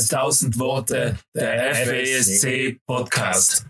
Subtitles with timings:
[0.00, 3.66] als tausend Worte, der FESC Podcast.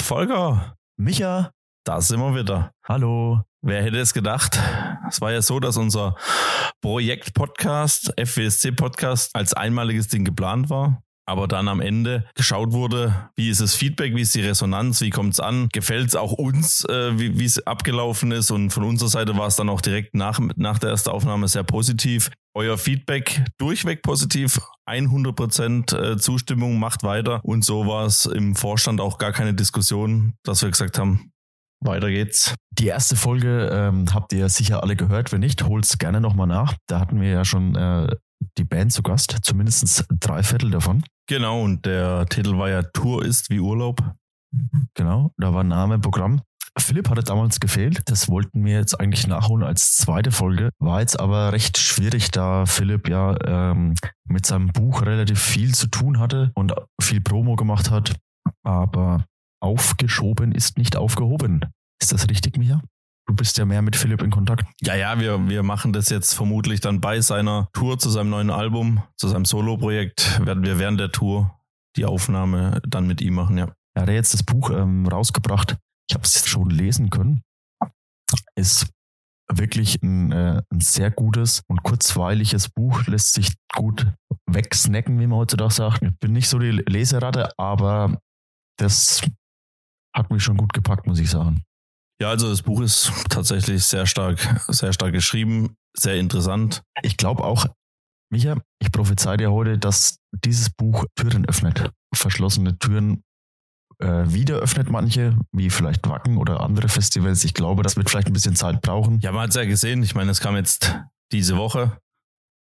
[0.00, 1.50] Volker, Micha,
[1.84, 2.70] da sind wir wieder.
[2.84, 3.42] hallo.
[3.60, 4.56] Wer hätte es gedacht?
[5.08, 6.14] Es war ja so, dass unser
[6.80, 11.02] Projekt-Podcast, FWSC-Podcast, als einmaliges Ding geplant war.
[11.28, 15.10] Aber dann am Ende geschaut wurde, wie ist das Feedback, wie ist die Resonanz, wie
[15.10, 18.50] kommt es an, gefällt es auch uns, äh, wie es abgelaufen ist.
[18.50, 21.64] Und von unserer Seite war es dann auch direkt nach, nach der ersten Aufnahme sehr
[21.64, 22.30] positiv.
[22.54, 27.40] Euer Feedback durchweg positiv, 100% äh, Zustimmung, macht weiter.
[27.44, 31.30] Und so war es im Vorstand auch gar keine Diskussion, dass wir gesagt haben,
[31.84, 32.54] weiter geht's.
[32.72, 35.30] Die erste Folge ähm, habt ihr sicher alle gehört.
[35.30, 36.74] Wenn nicht, holt's gerne nochmal nach.
[36.86, 38.08] Da hatten wir ja schon äh,
[38.56, 41.04] die Band zu Gast, zumindest drei Viertel davon.
[41.28, 44.02] Genau, und der Titel war ja Tour ist wie Urlaub.
[44.94, 46.40] Genau, da war Name, Programm.
[46.78, 48.02] Philipp hatte damals gefehlt.
[48.06, 50.70] Das wollten wir jetzt eigentlich nachholen als zweite Folge.
[50.78, 53.94] War jetzt aber recht schwierig, da Philipp ja ähm,
[54.26, 58.16] mit seinem Buch relativ viel zu tun hatte und viel Promo gemacht hat.
[58.62, 59.24] Aber
[59.60, 61.64] aufgeschoben ist nicht aufgehoben.
[62.00, 62.80] Ist das richtig, Micha?
[63.28, 64.64] Du bist ja mehr mit Philipp in Kontakt.
[64.80, 68.50] Ja, ja, wir, wir machen das jetzt vermutlich dann bei seiner Tour zu seinem neuen
[68.50, 71.54] Album, zu seinem Solo-Projekt, werden wir während der Tour
[71.96, 73.70] die Aufnahme dann mit ihm machen, ja.
[73.94, 75.76] Er hat jetzt das Buch ähm, rausgebracht.
[76.08, 77.42] Ich habe es schon lesen können.
[78.54, 78.88] Ist
[79.52, 84.06] wirklich ein, äh, ein sehr gutes und kurzweiliges Buch, lässt sich gut
[84.46, 86.02] wegsnacken, wie man heutzutage sagt.
[86.02, 88.18] Ich bin nicht so die Leseratte, aber
[88.78, 89.20] das
[90.16, 91.62] hat mich schon gut gepackt, muss ich sagen.
[92.20, 94.38] Ja, also das Buch ist tatsächlich sehr stark,
[94.68, 96.82] sehr stark geschrieben, sehr interessant.
[97.02, 97.66] Ich glaube auch,
[98.30, 101.90] Micha, ich prophezei dir heute, dass dieses Buch Türen öffnet.
[102.14, 103.22] Verschlossene Türen
[104.00, 107.44] äh, wieder öffnet manche, wie vielleicht Wacken oder andere Festivals.
[107.44, 109.20] Ich glaube, das wird vielleicht ein bisschen Zeit brauchen.
[109.20, 110.02] Ja, man hat es ja gesehen.
[110.02, 110.94] Ich meine, es kam jetzt
[111.32, 111.98] diese Woche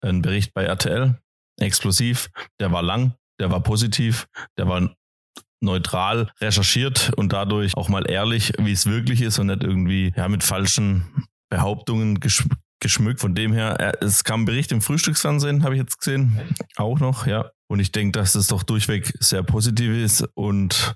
[0.03, 1.19] ein Bericht bei RTL,
[1.61, 2.29] exklusiv.
[2.61, 4.27] Der war lang, der war positiv,
[4.59, 4.95] der war
[5.65, 10.29] neutral recherchiert und dadurch auch mal ehrlich, wie es wirklich ist und nicht irgendwie ja,
[10.29, 12.45] mit falschen Behauptungen gesch
[12.81, 13.21] geschmückt.
[13.21, 16.39] Von dem her, äh, es kam ein Bericht im Frühstücksfernsehen, habe ich jetzt gesehen,
[16.77, 17.51] auch noch, ja.
[17.67, 20.95] Und ich denke, dass es doch durchweg sehr positiv ist und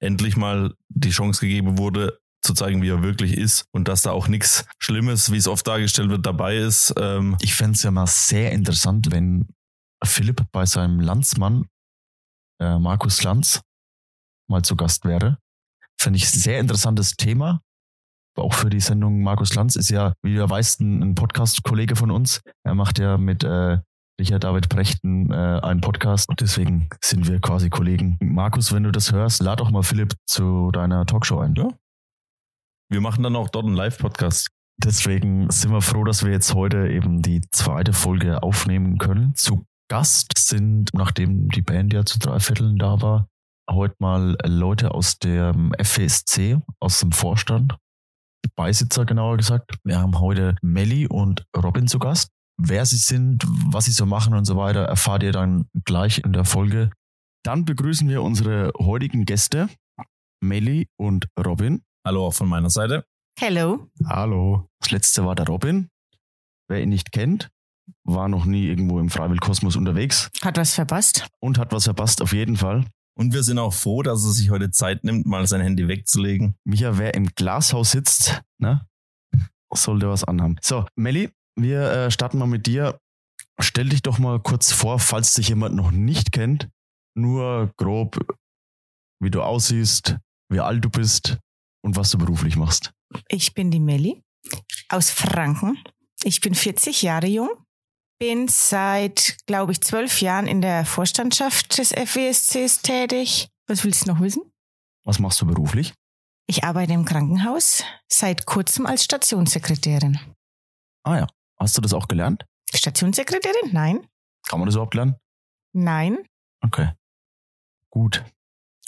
[0.00, 4.10] endlich mal die Chance gegeben wurde, zu zeigen, wie er wirklich ist und dass da
[4.10, 6.92] auch nichts Schlimmes, wie es oft dargestellt wird, dabei ist.
[6.98, 9.46] Ähm ich fände es ja mal sehr interessant, wenn
[10.04, 11.66] Philipp bei seinem Landsmann
[12.60, 13.60] äh, Markus Lanz
[14.52, 15.38] mal zu Gast wäre.
[16.00, 17.60] Finde ich ein sehr interessantes Thema.
[18.38, 22.10] Auch für die Sendung Markus Lanz ist ja, wie du weißt, ein, ein Podcast-Kollege von
[22.10, 22.40] uns.
[22.64, 23.78] Er macht ja mit äh,
[24.20, 28.16] Richard David Brechten äh, einen Podcast und deswegen sind wir quasi Kollegen.
[28.20, 31.54] Markus, wenn du das hörst, lad doch mal Philipp zu deiner Talkshow ein.
[31.56, 31.68] Ja.
[32.90, 34.48] Wir machen dann auch dort einen Live-Podcast.
[34.82, 39.34] Deswegen sind wir froh, dass wir jetzt heute eben die zweite Folge aufnehmen können.
[39.34, 43.28] Zu Gast sind, nachdem die Band ja zu drei Vierteln da war,
[43.70, 47.76] heute mal Leute aus dem FSC, aus dem Vorstand,
[48.56, 49.76] Beisitzer genauer gesagt.
[49.84, 52.30] Wir haben heute Melli und Robin zu Gast.
[52.60, 56.32] Wer sie sind, was sie so machen und so weiter, erfahrt ihr dann gleich in
[56.32, 56.90] der Folge.
[57.44, 59.68] Dann begrüßen wir unsere heutigen Gäste,
[60.42, 61.82] Melli und Robin.
[62.06, 63.04] Hallo auch von meiner Seite.
[63.38, 63.88] Hello.
[64.06, 64.68] Hallo.
[64.80, 65.88] Das letzte war der Robin.
[66.68, 67.50] Wer ihn nicht kennt,
[68.04, 70.30] war noch nie irgendwo im Freiwilligkosmos unterwegs.
[70.42, 71.26] Hat was verpasst.
[71.40, 72.84] Und hat was verpasst, auf jeden Fall.
[73.14, 76.54] Und wir sind auch froh, dass er sich heute Zeit nimmt, mal sein Handy wegzulegen.
[76.64, 78.86] Micha, wer im Glashaus sitzt, ne,
[79.72, 80.56] sollte was anhaben.
[80.62, 82.98] So, Melli, wir äh, starten mal mit dir.
[83.60, 86.68] Stell dich doch mal kurz vor, falls dich jemand noch nicht kennt.
[87.14, 88.18] Nur grob,
[89.20, 90.16] wie du aussiehst,
[90.48, 91.38] wie alt du bist
[91.84, 92.92] und was du beruflich machst.
[93.28, 94.22] Ich bin die Melli
[94.88, 95.78] aus Franken.
[96.24, 97.50] Ich bin 40 Jahre jung,
[98.22, 103.48] bin seit, glaube ich, zwölf Jahren in der Vorstandschaft des FWSCs tätig.
[103.66, 104.44] Was willst du noch wissen?
[105.04, 105.92] Was machst du beruflich?
[106.46, 110.20] Ich arbeite im Krankenhaus, seit kurzem als Stationssekretärin.
[111.02, 111.26] Ah ja,
[111.58, 112.46] hast du das auch gelernt?
[112.72, 113.72] Stationssekretärin?
[113.72, 114.06] Nein.
[114.46, 115.16] Kann man das überhaupt lernen?
[115.72, 116.18] Nein.
[116.64, 116.92] Okay.
[117.90, 118.24] Gut.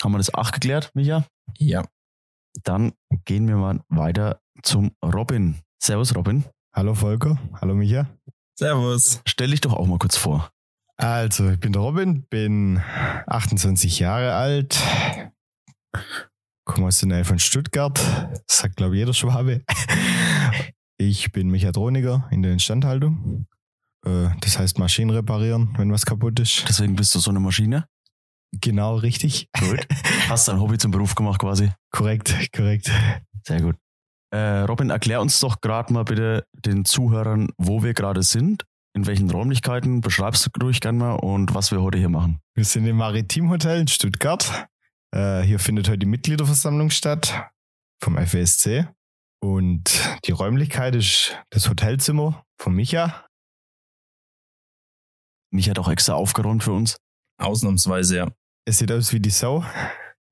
[0.00, 1.26] Haben wir das auch geklärt, Micha?
[1.58, 1.84] Ja.
[2.62, 2.92] Dann
[3.24, 5.60] gehen wir mal weiter zum Robin.
[5.82, 6.44] Servus, Robin.
[6.72, 8.06] Hallo Volker, hallo Micha.
[8.56, 9.20] Servus.
[9.26, 10.50] Stell dich doch auch mal kurz vor.
[10.96, 12.80] Also, ich bin der Robin, bin
[13.26, 14.80] 28 Jahre alt,
[16.64, 19.62] komme aus der Nähe von Stuttgart, das sagt glaube ich jeder Schwabe.
[20.96, 23.46] Ich bin Mechatroniker in der Instandhaltung.
[24.06, 26.64] Äh, Das heißt Maschinen reparieren, wenn was kaputt ist.
[26.68, 27.86] Deswegen bist du so eine Maschine.
[28.60, 29.48] Genau richtig.
[29.58, 29.84] Gut.
[30.28, 31.72] Hast dein Hobby zum Beruf gemacht quasi.
[31.90, 32.88] Korrekt, korrekt.
[33.44, 33.74] Sehr gut.
[34.34, 38.64] Äh, Robin, erklär uns doch gerade mal bitte den Zuhörern, wo wir gerade sind
[38.94, 42.40] in welchen Räumlichkeiten, beschreibst du durch gerne mal und was wir heute hier machen.
[42.54, 44.68] Wir sind im Maritim Hotel in Stuttgart.
[45.10, 47.50] Äh, hier findet heute die Mitgliederversammlung statt
[48.00, 48.88] vom FESC.
[49.42, 53.26] Und die Räumlichkeit ist das Hotelzimmer von Micha.
[55.52, 56.96] Mich hat auch extra aufgeräumt für uns.
[57.38, 58.28] Ausnahmsweise, ja.
[58.64, 59.64] Es sieht aus wie die Sau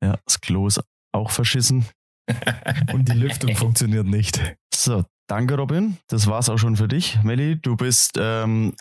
[0.02, 0.80] Ja, das Klo ist
[1.12, 1.84] auch verschissen.
[2.92, 4.40] und die Lüftung funktioniert nicht.
[4.74, 5.98] So, danke Robin.
[6.08, 7.22] Das war's auch schon für dich.
[7.22, 8.74] Melli, du bist ähm,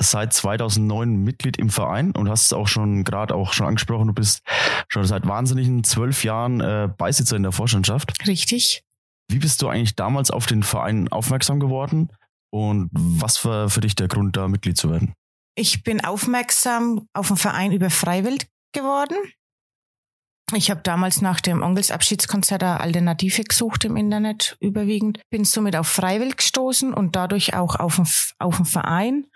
[0.00, 4.14] seit 2009 Mitglied im Verein und hast es auch schon gerade auch schon angesprochen, du
[4.14, 4.42] bist
[4.88, 8.26] schon seit wahnsinnigen zwölf Jahren äh, Beisitzer in der Vorstandschaft.
[8.26, 8.82] Richtig.
[9.30, 12.10] Wie bist du eigentlich damals auf den Verein aufmerksam geworden
[12.52, 15.14] und was war für dich der Grund, da Mitglied zu werden?
[15.54, 19.16] Ich bin aufmerksam auf den Verein über Freiwild geworden.
[20.54, 25.86] Ich habe damals nach dem Onkelsabschiedskonzert eine Alternative gesucht im Internet überwiegend, bin somit auf
[25.86, 28.06] Freiwild gestoßen und dadurch auch auf den,
[28.38, 29.26] auf den Verein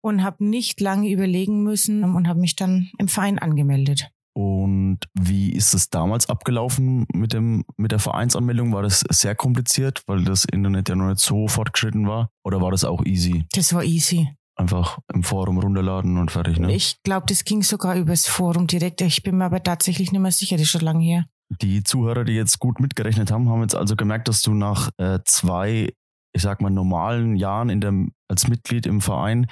[0.00, 4.10] und habe nicht lange überlegen müssen und habe mich dann im Verein angemeldet.
[4.34, 8.72] Und wie ist es damals abgelaufen mit, dem, mit der Vereinsanmeldung?
[8.72, 12.30] War das sehr kompliziert, weil das Internet ja noch nicht so fortgeschritten war?
[12.42, 13.44] Oder war das auch easy?
[13.52, 14.30] Das war easy.
[14.54, 16.74] Einfach im Forum runterladen und fertig, ne?
[16.74, 19.00] Ich glaube, das ging sogar übers Forum direkt.
[19.00, 21.26] Ich bin mir aber tatsächlich nicht mehr sicher, das ist schon lange her.
[21.60, 25.20] Die Zuhörer, die jetzt gut mitgerechnet haben, haben jetzt also gemerkt, dass du nach äh,
[25.24, 25.92] zwei,
[26.34, 27.92] ich sag mal, normalen Jahren in der,
[28.28, 29.46] als Mitglied im Verein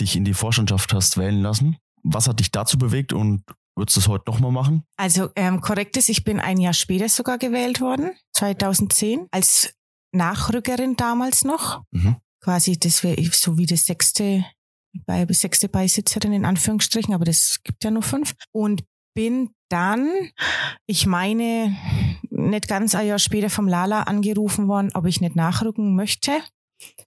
[0.00, 1.76] dich in die Vorstandschaft hast wählen lassen.
[2.02, 3.42] Was hat dich dazu bewegt und
[3.76, 4.84] würdest du es heute nochmal machen?
[4.96, 9.74] Also ähm, korrekt ist, ich bin ein Jahr später sogar gewählt worden, 2010, als
[10.12, 11.82] Nachrückerin damals noch.
[11.90, 12.16] Mhm.
[12.40, 14.44] Quasi, das wäre so wie das sechste,
[15.06, 18.34] bei, sechste Beisitzerin in Anführungsstrichen, aber das gibt ja nur fünf.
[18.52, 20.08] Und bin dann,
[20.86, 21.76] ich meine,
[22.30, 26.30] nicht ganz ein Jahr später vom Lala angerufen worden, ob ich nicht nachrücken möchte.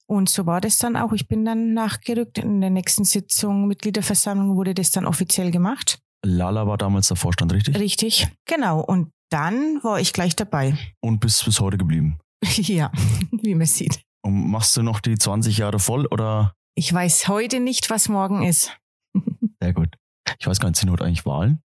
[0.05, 1.13] Und so war das dann auch.
[1.13, 2.37] Ich bin dann nachgerückt.
[2.37, 5.99] In der nächsten Sitzung Mitgliederversammlung wurde das dann offiziell gemacht.
[6.25, 7.79] Lala war damals der Vorstand, richtig?
[7.79, 8.81] Richtig, genau.
[8.81, 10.77] Und dann war ich gleich dabei.
[10.99, 12.19] Und bist bis heute geblieben.
[12.43, 12.91] ja,
[13.31, 14.01] wie man sieht.
[14.23, 16.53] Und machst du noch die 20 Jahre voll oder?
[16.75, 18.77] Ich weiß heute nicht, was morgen ist.
[19.62, 19.95] Sehr gut.
[20.39, 21.62] Ich weiß gar nicht, sind heute eigentlich Wahlen?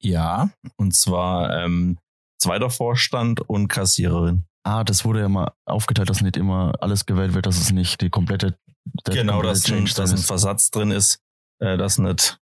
[0.00, 1.98] Ja, und zwar ähm,
[2.40, 4.44] zweiter Vorstand und Kassiererin.
[4.64, 8.00] Ah, das wurde ja mal aufgeteilt, dass nicht immer alles gewählt wird, dass es nicht
[8.00, 8.58] die komplette.
[9.04, 10.26] genau, komplette dass, ein, Change dass drin ein ist.
[10.26, 11.20] Versatz drin ist,
[11.60, 12.38] äh, dass nicht,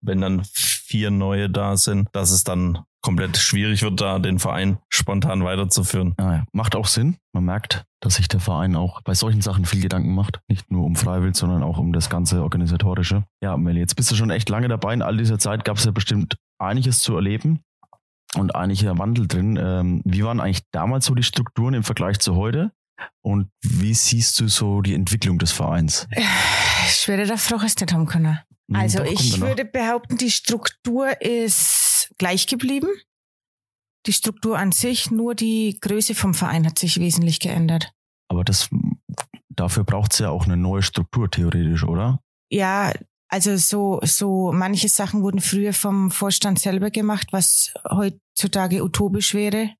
[0.00, 4.78] wenn dann vier neue da sind, dass es dann komplett schwierig wird, da den Verein
[4.88, 6.14] spontan weiterzuführen.
[6.18, 6.44] Ah, ja.
[6.52, 7.16] Macht auch Sinn.
[7.32, 10.40] Man merkt, dass sich der Verein auch bei solchen Sachen viel Gedanken macht.
[10.48, 13.24] Nicht nur um Freiwild, sondern auch um das ganze Organisatorische.
[13.40, 14.94] Ja, Melli, jetzt bist du schon echt lange dabei.
[14.94, 17.60] In all dieser Zeit gab es ja bestimmt einiges zu erleben
[18.34, 19.58] und einiger Wandel drin.
[19.60, 22.72] Ähm, wie waren eigentlich damals so die Strukturen im Vergleich zu heute?
[23.22, 26.08] Und wie siehst du so die Entwicklung des Vereins?
[26.88, 28.40] Schwerer der Frage ist nicht haben können.
[28.70, 32.88] Hm, Also doch, ich würde behaupten, die Struktur ist gleich geblieben.
[34.06, 37.92] Die Struktur an sich, nur die Größe vom Verein hat sich wesentlich geändert.
[38.30, 38.68] Aber das,
[39.48, 42.20] dafür braucht es ja auch eine neue Struktur theoretisch, oder?
[42.50, 42.92] Ja,
[43.28, 49.74] also so, so manche Sachen wurden früher vom Vorstand selber gemacht, was heutzutage utopisch wäre.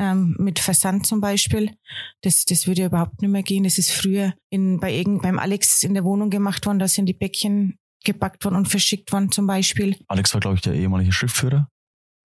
[0.00, 1.76] Ähm, mit Versand zum Beispiel.
[2.22, 3.64] Das, das würde ja überhaupt nicht mehr gehen.
[3.64, 6.78] Das ist früher in, bei irgend, beim Alex in der Wohnung gemacht worden.
[6.78, 9.96] Da sind die Päckchen gepackt worden und verschickt worden zum Beispiel.
[10.08, 11.68] Alex war, glaube ich, der ehemalige Schriftführer,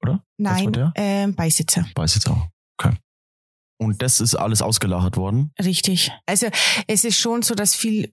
[0.03, 0.25] oder?
[0.39, 1.87] Nein, ähm, Beisitzer.
[1.95, 2.51] Beisitzer.
[2.79, 2.97] Okay.
[3.79, 5.53] Und das ist alles ausgelagert worden.
[5.63, 6.11] Richtig.
[6.27, 6.49] Also
[6.87, 8.13] es ist schon so, dass viel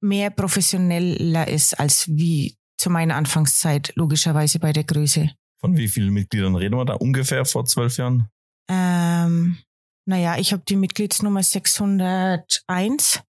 [0.00, 5.30] mehr professioneller ist als wie zu meiner Anfangszeit, logischerweise bei der Größe.
[5.60, 8.28] Von wie vielen Mitgliedern reden wir da ungefähr vor zwölf Jahren?
[8.68, 9.58] Ähm,
[10.04, 13.22] naja, ich habe die Mitgliedsnummer 601.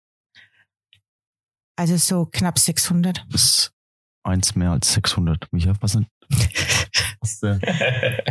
[1.77, 3.25] Also so knapp 600.
[3.29, 3.71] Das ist
[4.25, 5.47] eins mehr als 600.
[5.53, 6.07] Micha, was sind?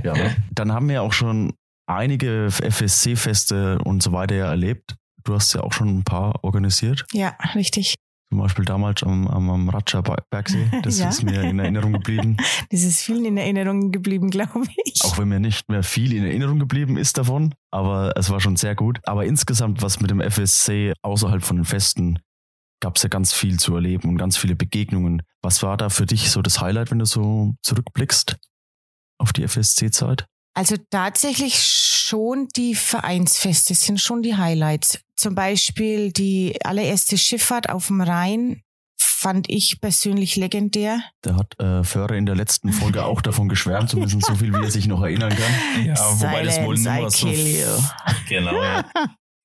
[0.04, 0.36] Ja, ne?
[0.52, 1.52] Dann haben wir auch schon
[1.86, 4.94] einige FSC-Feste und so weiter ja erlebt.
[5.24, 7.04] Du hast ja auch schon ein paar organisiert.
[7.12, 7.94] Ja, richtig.
[8.30, 10.68] Zum Beispiel damals am, am, am Ratscher Ber- Bergsee.
[10.82, 11.08] Das Ja.
[11.08, 12.36] ist mir in Erinnerung geblieben.
[12.70, 15.04] Das ist vielen in Erinnerung geblieben, glaube ich.
[15.04, 17.54] Auch wenn mir nicht mehr viel in Erinnerung geblieben ist davon.
[17.70, 18.98] Aber es war schon sehr gut.
[19.04, 22.18] Aber insgesamt, was mit dem FSC außerhalb von den Festen,
[22.80, 25.22] gab es ja ganz viel zu erleben und ganz viele Begegnungen.
[25.42, 28.36] Was war da für dich so das Highlight, wenn du so zurückblickst
[29.18, 30.26] auf die FSC-Zeit?
[30.54, 35.00] Also tatsächlich schon die Vereinsfeste sind schon die Highlights.
[35.16, 38.62] Zum Beispiel die allererste Schifffahrt auf dem Rhein
[38.98, 41.00] fand ich persönlich legendär.
[41.22, 44.62] Da hat äh, Föhrer in der letzten Folge auch davon geschwärmt, zumindest so viel, wie
[44.62, 45.84] er sich noch erinnern kann.
[45.84, 47.82] Ja, wobei das wohl Silence, nur so.
[48.28, 48.84] Genau, ja.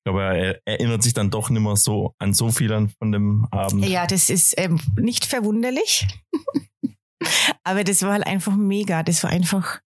[0.04, 3.46] Glaube, er erinnert sich dann doch nicht mehr so an so viel an von dem
[3.50, 3.86] Abend.
[3.86, 6.06] Ja, das ist ähm, nicht verwunderlich.
[7.64, 9.02] Aber das war halt einfach mega.
[9.02, 9.80] Das war einfach,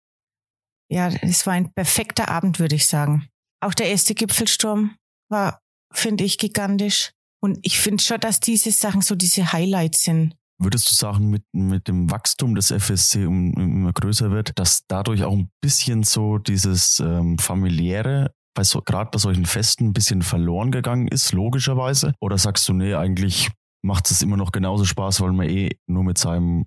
[0.91, 3.29] ja, das war ein perfekter Abend, würde ich sagen.
[3.63, 4.97] Auch der erste Gipfelsturm
[5.31, 5.61] war,
[5.93, 7.13] finde ich, gigantisch.
[7.43, 10.37] Und ich finde schon, dass diese Sachen so diese Highlights sind.
[10.59, 15.25] Würdest du sagen, mit, mit dem Wachstum des FSC um, immer größer wird, dass dadurch
[15.25, 20.23] auch ein bisschen so dieses ähm, familiäre, bei so, gerade bei solchen Festen, ein bisschen
[20.23, 22.15] verloren gegangen ist, logischerweise?
[22.21, 23.51] Oder sagst du, nee, eigentlich
[23.83, 26.67] macht es immer noch genauso Spaß, weil man eh nur mit seinem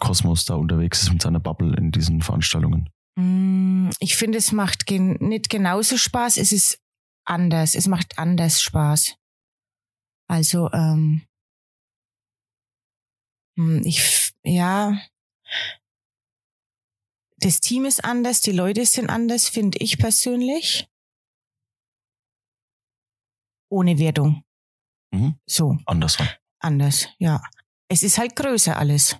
[0.00, 2.88] Kosmos da unterwegs ist, mit seiner Bubble in diesen Veranstaltungen?
[3.18, 6.80] Mm, Ich finde, es macht gen nicht genauso Spaß, es ist
[7.24, 7.74] anders.
[7.74, 9.16] Es macht anders Spaß.
[10.28, 11.22] Also, ähm,
[13.56, 14.98] hm, ich, ja,
[17.40, 20.87] das Team ist anders, die Leute sind anders, finde ich persönlich.
[23.70, 24.42] Ohne Wertung.
[25.12, 25.34] Mhm.
[25.46, 26.26] So, Andersrum.
[26.60, 27.40] anders, ja.
[27.88, 29.16] Es ist halt größer alles.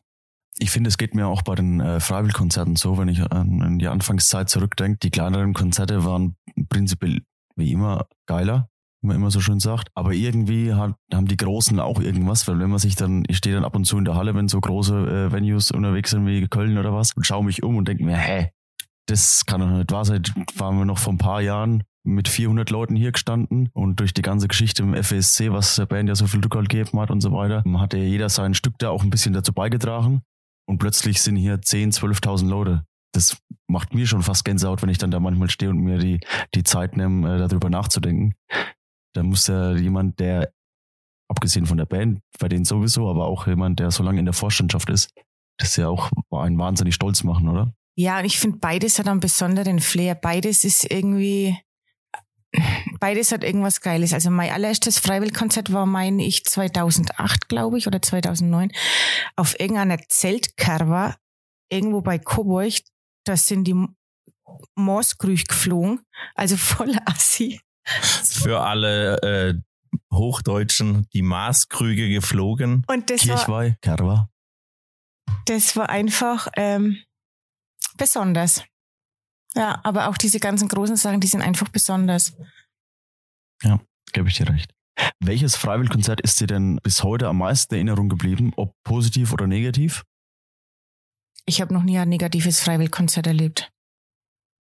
[0.58, 3.78] Ich finde, es geht mir auch bei den äh, Freiwilligkonzerten so, wenn ich an, an
[3.78, 4.98] die Anfangszeit zurückdenke.
[4.98, 6.36] Die kleineren Konzerte waren
[6.68, 7.22] prinzipiell
[7.56, 8.68] wie immer geiler,
[9.00, 9.88] wie man immer so schön sagt.
[9.94, 13.54] Aber irgendwie hat, haben die Großen auch irgendwas, weil wenn man sich dann, ich stehe
[13.54, 16.46] dann ab und zu in der Halle, wenn so große äh, Venues unterwegs sind wie
[16.48, 18.50] Köln oder was und schaue mich um und denke mir, hä,
[19.06, 20.22] das kann doch nicht wahr sein.
[20.56, 24.22] Waren wir noch vor ein paar Jahren mit 400 Leuten hier gestanden und durch die
[24.22, 27.32] ganze Geschichte im FESC, was der Band ja so viel Rückhalt gegeben hat und so
[27.32, 30.22] weiter, hat ja jeder sein Stück da auch ein bisschen dazu beigetragen
[30.66, 32.84] und plötzlich sind hier 10, 12.000 Leute.
[33.12, 33.38] Das
[33.68, 36.20] macht mir schon fast Gänsehaut, wenn ich dann da manchmal stehe und mir die,
[36.54, 38.34] die Zeit nehme, äh, darüber nachzudenken.
[39.14, 40.52] Da muss ja jemand, der,
[41.30, 44.34] abgesehen von der Band, bei denen sowieso, aber auch jemand, der so lange in der
[44.34, 45.10] Vorstandschaft ist,
[45.58, 47.72] das ja auch einen wahnsinnig stolz machen, oder?
[47.96, 50.14] Ja, und ich finde, beides hat einen besonderen Flair.
[50.14, 51.58] Beides ist irgendwie,
[53.00, 54.12] beides hat irgendwas Geiles.
[54.12, 58.72] Also mein allererstes Freiwilligkonzert war, meine ich, 2008, glaube ich, oder 2009,
[59.36, 61.16] auf irgendeiner Zeltkarwa,
[61.70, 62.74] irgendwo bei Coburg.
[63.24, 63.86] Da sind die
[64.74, 66.00] Mooskrüch geflogen,
[66.34, 67.60] also voller Assi.
[67.84, 69.54] Für alle äh,
[70.12, 72.84] Hochdeutschen die Maßkrüge geflogen.
[72.86, 74.30] Und das war, Kirchweih, Kerwa.
[75.46, 77.02] das war einfach ähm,
[77.96, 78.62] besonders.
[79.58, 82.32] Ja, aber auch diese ganzen großen Sachen, die sind einfach besonders.
[84.12, 84.72] Gebe ich dir recht.
[85.20, 89.46] Welches Freiwilligkonzert ist dir denn bis heute am meisten in Erinnerung geblieben, ob positiv oder
[89.46, 90.04] negativ?
[91.44, 93.70] Ich habe noch nie ein negatives Freiwilligkonzert erlebt.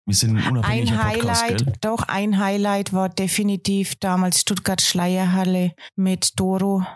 [0.07, 1.75] Wir sind ein Ein unabhängiger Podcast, Highlight, gell?
[1.81, 6.87] doch ein Highlight war definitiv damals Stuttgart Schleierhalle mit Doro.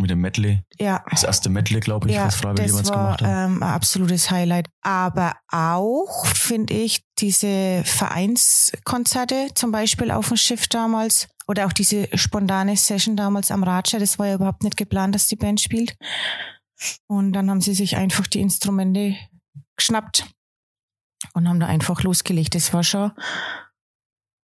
[0.00, 0.62] Mit dem Medley.
[0.78, 3.28] Ja, Das erste Medley, glaube ich, ja was Freiwillig jemals gemacht hat.
[3.28, 4.68] ähm, ein absolutes Highlight.
[4.82, 12.08] Aber auch finde ich diese Vereinskonzerte, zum Beispiel auf dem Schiff damals oder auch diese
[12.16, 15.96] spontane Session damals am Ratscher, das war ja überhaupt nicht geplant, dass die Band spielt.
[17.08, 19.16] Und dann haben sie sich einfach die Instrumente
[19.76, 20.26] geschnappt
[21.34, 22.54] und haben da einfach losgelegt.
[22.54, 23.12] Das war schon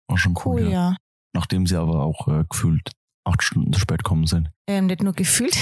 [0.07, 0.69] War schon cool, cool, ja.
[0.69, 0.95] ja.
[1.36, 2.91] Nachdem sie aber auch äh, gefühlt
[3.25, 4.49] acht Stunden zu spät kommen sind.
[4.67, 5.55] Ähm, nicht nur gefühlt.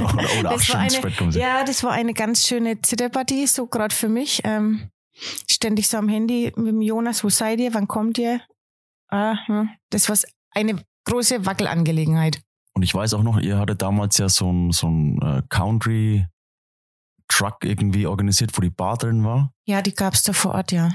[0.00, 1.42] oder oder acht Stunden zu spät kommen sind.
[1.42, 4.40] Ja, das war eine ganz schöne Zitterpartie, so gerade für mich.
[4.44, 4.90] Ähm,
[5.50, 8.40] ständig so am Handy mit dem Jonas, wo seid ihr, wann kommt ihr?
[9.08, 9.70] Ah, hm.
[9.90, 10.16] Das war
[10.52, 12.40] eine große Wackelangelegenheit.
[12.72, 16.28] Und ich weiß auch noch, ihr hattet damals ja so ein, so ein äh, Country-Truck
[17.64, 19.52] irgendwie organisiert, wo die Bar drin war.
[19.66, 20.90] Ja, die gab's da vor Ort, ja.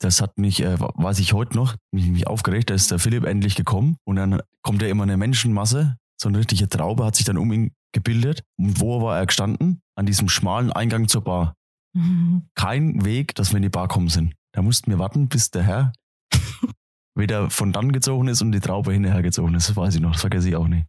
[0.00, 3.24] Das hat mich, äh, weiß ich heute noch, mich, mich aufgeregt, da ist der Philipp
[3.24, 7.26] endlich gekommen und dann kommt ja immer eine Menschenmasse, so eine richtige Traube hat sich
[7.26, 8.44] dann um ihn gebildet.
[8.58, 9.82] Und wo war er gestanden?
[9.96, 11.54] An diesem schmalen Eingang zur Bar.
[11.94, 12.48] Mhm.
[12.54, 14.34] Kein Weg, dass wir in die Bar kommen sind.
[14.52, 15.92] Da mussten wir warten, bis der Herr
[17.14, 19.68] wieder von dann gezogen ist und die Traube hinterher gezogen ist.
[19.68, 20.86] Das weiß ich noch, das vergesse ich auch nicht.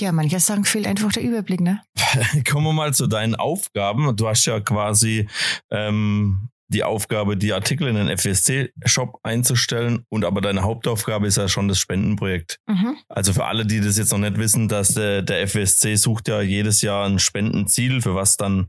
[0.00, 1.80] Ja, mancher sagen, fehlt einfach der Überblick, ne?
[2.50, 4.16] Kommen wir mal zu deinen Aufgaben.
[4.16, 5.28] Du hast ja quasi
[5.70, 11.48] ähm, die Aufgabe, die Artikel in den FSC-Shop einzustellen und aber deine Hauptaufgabe ist ja
[11.48, 12.58] schon das Spendenprojekt.
[12.66, 12.96] Mhm.
[13.08, 16.40] Also für alle, die das jetzt noch nicht wissen, dass der, der FSC sucht ja
[16.40, 18.68] jedes Jahr ein Spendenziel, für was dann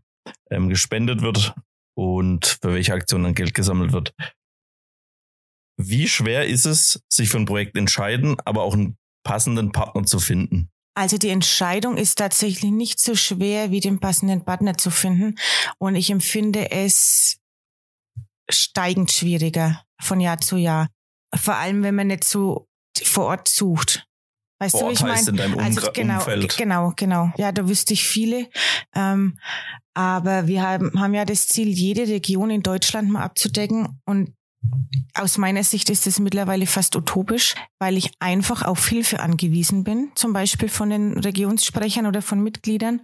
[0.52, 1.56] ähm, gespendet wird
[1.96, 4.14] und für welche Aktion dann Geld gesammelt wird.
[5.78, 10.20] Wie schwer ist es, sich für ein Projekt entscheiden, aber auch einen passenden Partner zu
[10.20, 10.70] finden?
[10.98, 15.36] Also die Entscheidung ist tatsächlich nicht so schwer, wie den passenden Partner zu finden.
[15.78, 17.38] Und ich empfinde es
[18.50, 20.90] steigend schwieriger von Jahr zu Jahr.
[21.36, 22.68] Vor allem, wenn man nicht so
[23.04, 24.06] vor Ort sucht.
[24.60, 25.30] Weißt Vor du, wie Ort ich meine?
[25.30, 26.58] in deinem Also genau, Umfeld.
[26.58, 27.32] genau, genau.
[27.38, 28.48] Ja, da wüsste ich viele.
[28.96, 29.38] Ähm,
[29.94, 34.00] aber wir haben, haben ja das Ziel, jede Region in Deutschland mal abzudecken.
[34.06, 34.34] Und
[35.14, 40.12] aus meiner Sicht ist es mittlerweile fast utopisch, weil ich einfach auf Hilfe angewiesen bin,
[40.16, 43.02] zum Beispiel von den Regionssprechern oder von Mitgliedern.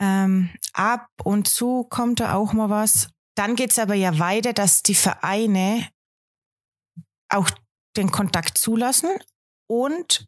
[0.00, 3.10] Ähm, ab und zu kommt da auch mal was.
[3.36, 5.86] Dann geht's aber ja weiter, dass die Vereine
[7.28, 7.50] auch
[7.96, 9.10] den Kontakt zulassen
[9.68, 10.26] und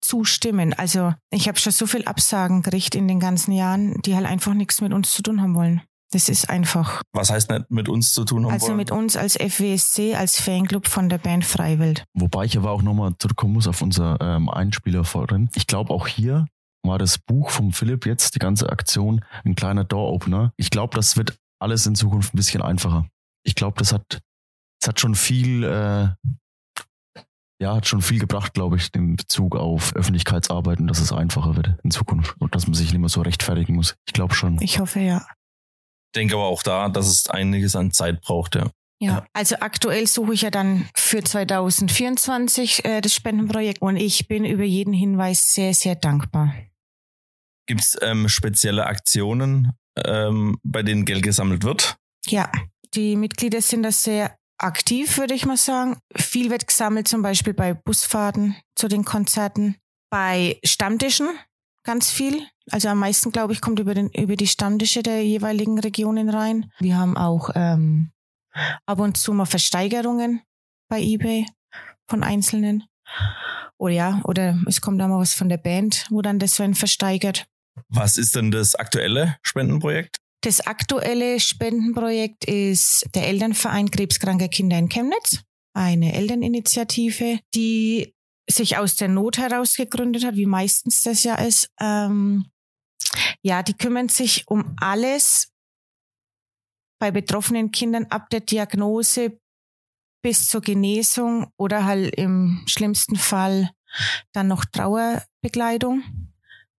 [0.00, 0.74] zustimmen.
[0.74, 4.54] Also ich habe schon so viel Absagen gekriegt in den ganzen Jahren, die halt einfach
[4.54, 5.82] nichts mit uns zu tun haben wollen.
[6.12, 7.02] Das ist einfach.
[7.12, 8.76] Was heißt nicht mit uns zu tun haben Also wollen?
[8.76, 12.04] mit uns als FWSC, als Fanclub von der Band Freiwild.
[12.14, 15.48] Wobei ich aber auch nochmal zurückkommen muss auf unser ähm, Einspieler vorhin.
[15.56, 16.46] Ich glaube auch hier
[16.84, 20.52] war das Buch vom Philipp jetzt, die ganze Aktion, ein kleiner Door-Opener.
[20.56, 23.06] Ich glaube, das wird alles in Zukunft ein bisschen einfacher.
[23.44, 24.20] Ich glaube, das hat,
[24.80, 26.08] das hat schon viel, äh,
[27.60, 31.76] ja, hat schon viel gebracht, glaube ich, in Bezug auf Öffentlichkeitsarbeiten, dass es einfacher wird
[31.82, 33.96] in Zukunft und dass man sich nicht mehr so rechtfertigen muss.
[34.06, 34.60] Ich glaube schon.
[34.60, 35.26] Ich hoffe ja.
[36.14, 38.70] denke aber auch da, dass es einiges an Zeit braucht, ja.
[39.00, 44.44] Ja, also aktuell suche ich ja dann für 2024 äh, das Spendenprojekt und ich bin
[44.44, 46.54] über jeden Hinweis sehr, sehr dankbar.
[47.66, 49.72] Gibt es ähm, spezielle Aktionen,
[50.04, 51.96] ähm, bei denen Geld gesammelt wird?
[52.26, 52.50] Ja,
[52.94, 55.98] die Mitglieder sind da sehr aktiv, würde ich mal sagen.
[56.14, 59.76] Viel wird gesammelt, zum Beispiel bei Busfahrten zu den Konzerten,
[60.10, 61.28] bei Stammtischen
[61.84, 62.42] ganz viel.
[62.70, 66.70] Also am meisten, glaube ich, kommt über, den, über die Stammtische der jeweiligen Regionen rein.
[66.78, 68.10] Wir haben auch ähm,
[68.86, 70.40] ab und zu mal Versteigerungen
[70.88, 71.46] bei eBay
[72.08, 72.84] von Einzelnen.
[73.76, 76.74] Oder ja, oder es kommt auch mal was von der Band, wo dann das Sven
[76.74, 77.46] versteigert.
[77.88, 80.18] Was ist denn das aktuelle Spendenprojekt?
[80.42, 85.42] Das aktuelle Spendenprojekt ist der Elternverein Krebskranke Kinder in Chemnitz,
[85.74, 88.14] eine Elterninitiative, die
[88.48, 91.70] sich aus der Not heraus gegründet hat, wie meistens das ja ist.
[91.80, 92.50] Ähm,
[93.42, 95.50] ja, die kümmern sich um alles
[97.00, 99.38] bei betroffenen Kindern ab der Diagnose
[100.22, 103.70] bis zur Genesung oder halt im schlimmsten Fall
[104.32, 106.23] dann noch Trauerbegleitung,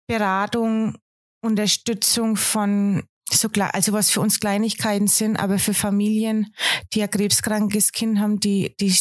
[0.07, 0.97] Beratung,
[1.43, 6.55] Unterstützung von so klar, also was für uns Kleinigkeiten sind, aber für Familien,
[6.93, 8.95] die ein krebskrankes Kind haben, die, die,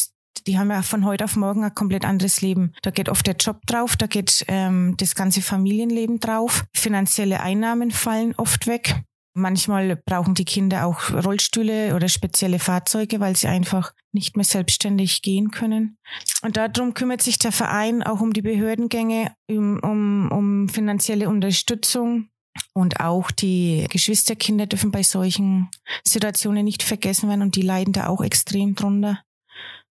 [0.46, 2.72] die haben ja von heute auf morgen ein komplett anderes Leben.
[2.82, 6.64] Da geht oft der Job drauf, da geht ähm, das ganze Familienleben drauf.
[6.74, 9.02] Finanzielle Einnahmen fallen oft weg.
[9.36, 15.22] Manchmal brauchen die Kinder auch Rollstühle oder spezielle Fahrzeuge, weil sie einfach nicht mehr selbstständig
[15.22, 15.98] gehen können.
[16.42, 22.28] Und darum kümmert sich der Verein auch um die Behördengänge, um, um, um finanzielle Unterstützung.
[22.72, 25.68] Und auch die Geschwisterkinder dürfen bei solchen
[26.06, 29.24] Situationen nicht vergessen werden und die leiden da auch extrem drunter.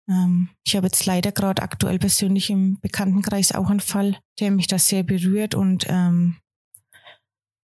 [0.10, 4.68] Ähm, ich habe jetzt leider gerade aktuell persönlich im Bekanntenkreis auch einen Fall, der mich
[4.68, 6.36] da sehr berührt und ähm,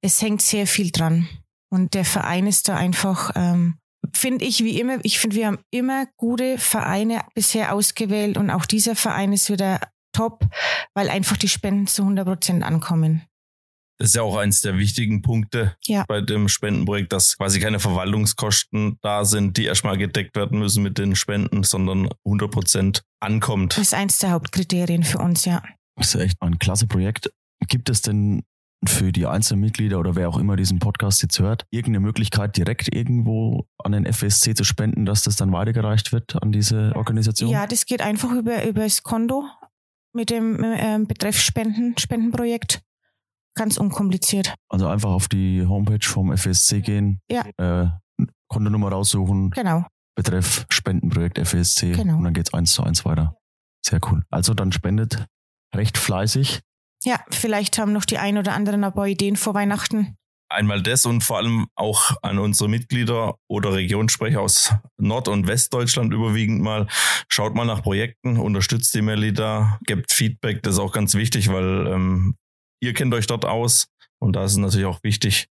[0.05, 1.29] es hängt sehr viel dran.
[1.73, 3.79] Und der Verein ist da einfach, ähm,
[4.13, 8.67] finde ich wie immer, ich finde, wir haben immer gute Vereine bisher ausgewählt und auch
[8.67, 9.81] dieser Verein ist wieder
[10.15, 10.45] top,
[10.95, 13.23] weil einfach die Spenden zu 100 Prozent ankommen.
[13.99, 16.05] Das ist ja auch eins der wichtigen Punkte Ja.
[16.09, 20.99] bei dem Spendenprojekt, dass quasi keine Verwaltungskosten da sind, die erstmal gedeckt werden müssen mit
[20.99, 23.75] den Spenden, sondern 100 Prozent ankommt.
[23.79, 25.63] Das ist eins der Hauptkriterien für uns, ja.
[25.97, 27.31] Das ist ja echt ein klasse Projekt.
[27.69, 28.43] Gibt es denn
[28.87, 32.93] für die einzelnen Mitglieder oder wer auch immer diesen Podcast jetzt hört, irgendeine Möglichkeit, direkt
[32.95, 37.51] irgendwo an den FSC zu spenden, dass das dann weitergereicht wird an diese Organisation?
[37.51, 39.45] Ja, das geht einfach über, über das Konto
[40.13, 42.83] mit dem ähm, Betreff Spenden, Spendenprojekt.
[43.55, 44.55] Ganz unkompliziert.
[44.69, 47.45] Also einfach auf die Homepage vom FSC gehen, Ja.
[47.59, 47.89] äh,
[48.49, 49.85] Kontonummer raussuchen, Genau.
[50.17, 52.17] Betreff Spendenprojekt FSC Genau.
[52.17, 53.37] und dann geht's eins zu eins weiter.
[53.85, 54.23] Sehr cool.
[54.31, 55.27] Also dann spendet
[55.75, 56.61] recht fleißig.
[57.05, 60.17] Ja, vielleicht haben noch die ein oder anderen ein paar Ideen vor Weihnachten.
[60.49, 66.13] Einmal das und vor allem auch an unsere Mitglieder oder Regionssprecher aus Nord- und Westdeutschland
[66.13, 66.87] überwiegend mal.
[67.29, 71.51] Schaut mal nach Projekten, unterstützt die Melli da, gebt Feedback, das ist auch ganz wichtig,
[71.51, 72.35] weil ähm,
[72.81, 73.89] ihr kennt euch dort aus
[74.21, 75.49] und da ist es natürlich auch wichtig,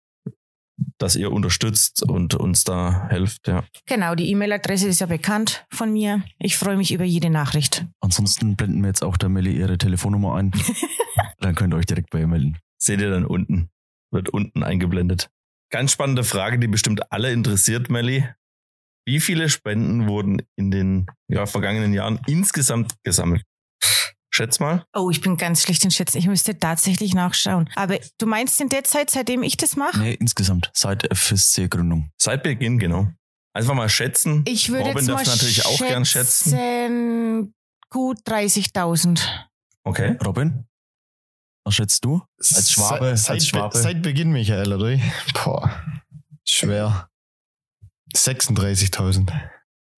[0.97, 3.63] dass ihr unterstützt und uns da helft, ja.
[3.85, 6.23] Genau, die E-Mail-Adresse ist ja bekannt von mir.
[6.39, 7.85] Ich freue mich über jede Nachricht.
[7.99, 10.51] Ansonsten blenden wir jetzt auch der Melli ihre Telefonnummer ein.
[11.39, 12.57] dann könnt ihr euch direkt bei ihr melden.
[12.77, 13.69] Seht ihr dann unten,
[14.11, 15.29] wird unten eingeblendet.
[15.69, 18.27] Ganz spannende Frage, die bestimmt alle interessiert, Melli.
[19.05, 23.43] Wie viele Spenden wurden in den ja, vergangenen Jahren insgesamt gesammelt?
[24.37, 24.85] Schätz mal.
[24.93, 26.19] Oh, ich bin ganz schlecht in Schätzen.
[26.19, 27.71] Ich müsste tatsächlich nachschauen.
[27.75, 29.97] Aber du meinst in der Zeit, seitdem ich das mache?
[29.97, 32.11] Nee, insgesamt, seit FSC-Gründung.
[32.21, 33.07] Seit Beginn, genau.
[33.53, 34.43] Einfach mal schätzen.
[34.47, 37.51] Ich würde Robin jetzt darf mal natürlich auch gern schätzen.
[37.89, 39.27] Gut 30.000.
[39.83, 40.15] Okay.
[40.23, 40.67] Robin?
[41.65, 42.21] Was schätzt du?
[42.37, 43.75] Als Schwabe, Seit, als Schwabe.
[43.75, 44.99] seit Beginn, Michael, oder?
[45.33, 45.83] Boah,
[46.45, 47.09] schwer.
[48.15, 49.31] 36.000.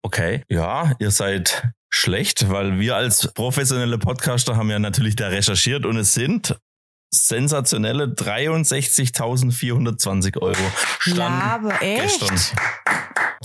[0.01, 5.85] Okay, ja, ihr seid schlecht, weil wir als professionelle Podcaster haben ja natürlich da recherchiert
[5.85, 6.55] und es sind
[7.13, 10.55] sensationelle 63.420 Euro.
[10.99, 12.19] Stand ja, aber echt?
[12.19, 12.39] gestern.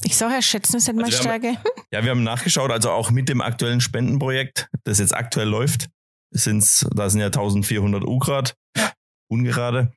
[0.02, 1.56] Ich sage ja, schätzen ist nicht Also haben- Stärke.
[1.90, 5.86] Ja, wir haben nachgeschaut, also auch mit dem aktuellen Spendenprojekt, das jetzt aktuell läuft,
[6.32, 8.54] sind's, da sind ja 1400 U-Grad,
[9.28, 9.92] ungerade,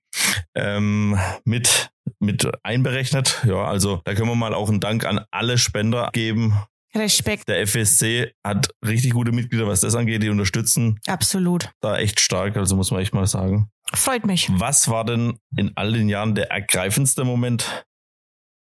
[0.55, 3.43] ähm, mit, mit einberechnet.
[3.45, 6.57] Ja, also da können wir mal auch einen Dank an alle Spender geben.
[6.95, 11.69] Respekt, Der FSC hat richtig gute Mitglieder, was das angeht, die unterstützen absolut.
[11.81, 13.69] da echt stark, also muss man echt mal sagen.
[13.93, 14.49] Freut mich.
[14.51, 17.85] Was war denn in all den Jahren der ergreifendste Moment?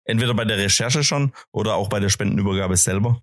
[0.05, 3.21] Entweder bei der Recherche schon oder auch bei der Spendenübergabe selber?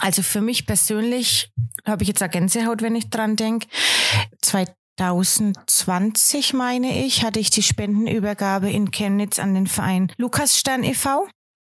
[0.00, 1.50] Also für mich persönlich
[1.86, 3.66] habe ich jetzt eine Gänsehaut, wenn ich dran denke.
[4.98, 11.28] 2020, meine ich, hatte ich die Spendenübergabe in Chemnitz an den Verein Lukasstern e.V.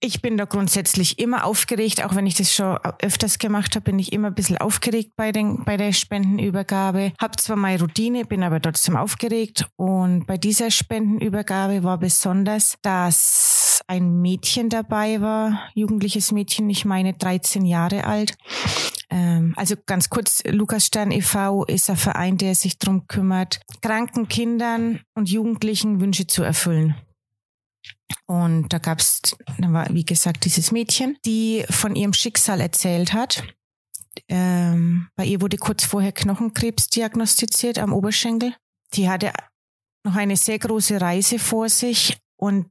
[0.04, 4.00] Ich bin da grundsätzlich immer aufgeregt, auch wenn ich das schon öfters gemacht habe, bin
[4.00, 7.14] ich immer ein bisschen aufgeregt bei, den, bei der Spendenübergabe.
[7.22, 9.68] Hab zwar meine Routine, bin aber trotzdem aufgeregt.
[9.76, 17.14] Und bei dieser Spendenübergabe war besonders, dass ein Mädchen dabei war, jugendliches Mädchen, ich meine
[17.14, 18.36] 13 Jahre alt.
[19.12, 21.66] Ähm, also ganz kurz, Lukas Stern e.V.
[21.66, 26.96] ist ein Verein, der sich darum kümmert, kranken Kindern und Jugendlichen Wünsche zu erfüllen.
[28.26, 33.44] Und da da war wie gesagt dieses Mädchen, die von ihrem Schicksal erzählt hat.
[34.30, 38.56] Ähm, bei ihr wurde kurz vorher Knochenkrebs diagnostiziert am Oberschenkel.
[38.94, 39.34] Die hatte
[40.06, 42.68] noch eine sehr große Reise vor sich und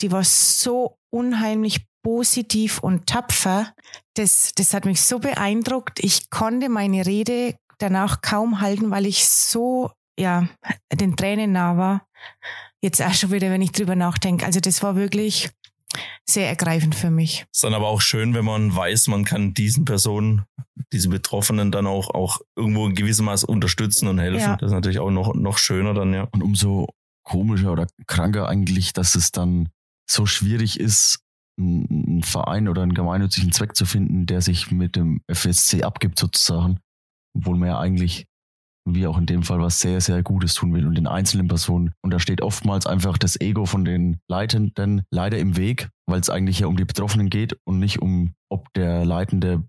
[0.00, 3.74] die war so unheimlich positiv und tapfer.
[4.14, 5.98] Das, das hat mich so beeindruckt.
[6.04, 10.48] Ich konnte meine Rede danach kaum halten, weil ich so, ja,
[10.92, 12.06] den Tränen nah war.
[12.80, 14.46] Jetzt auch schon wieder, wenn ich drüber nachdenke.
[14.46, 15.50] Also das war wirklich
[16.24, 17.44] sehr ergreifend für mich.
[17.52, 20.44] Ist dann aber auch schön, wenn man weiß, man kann diesen Personen,
[20.92, 24.38] diese Betroffenen dann auch, auch irgendwo in gewissem Maß unterstützen und helfen.
[24.42, 24.56] Ja.
[24.56, 26.28] Das ist natürlich auch noch, noch schöner dann, ja.
[26.30, 26.86] Und umso
[27.24, 29.70] komischer oder kranker eigentlich, dass es dann
[30.08, 31.25] so schwierig ist,
[31.58, 36.78] einen Verein oder einen gemeinnützigen Zweck zu finden, der sich mit dem FSC abgibt sozusagen.
[37.36, 38.26] Obwohl man ja eigentlich,
[38.88, 41.92] wie auch in dem Fall, was sehr, sehr Gutes tun will und den einzelnen Personen.
[42.02, 46.30] Und da steht oftmals einfach das Ego von den Leitenden leider im Weg, weil es
[46.30, 49.64] eigentlich ja um die Betroffenen geht und nicht um, ob der leitende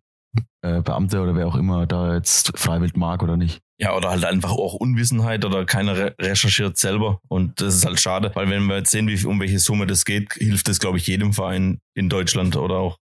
[0.62, 3.62] äh, Beamte oder wer auch immer da jetzt freiwillig mag oder nicht.
[3.80, 7.20] Ja, oder halt einfach auch Unwissenheit oder keiner re recherchiert selber.
[7.28, 10.04] Und das ist halt schade, weil wenn wir jetzt sehen, wie, um welche Summe das
[10.04, 12.98] geht, hilft das, glaube ich, jedem Verein in Deutschland oder auch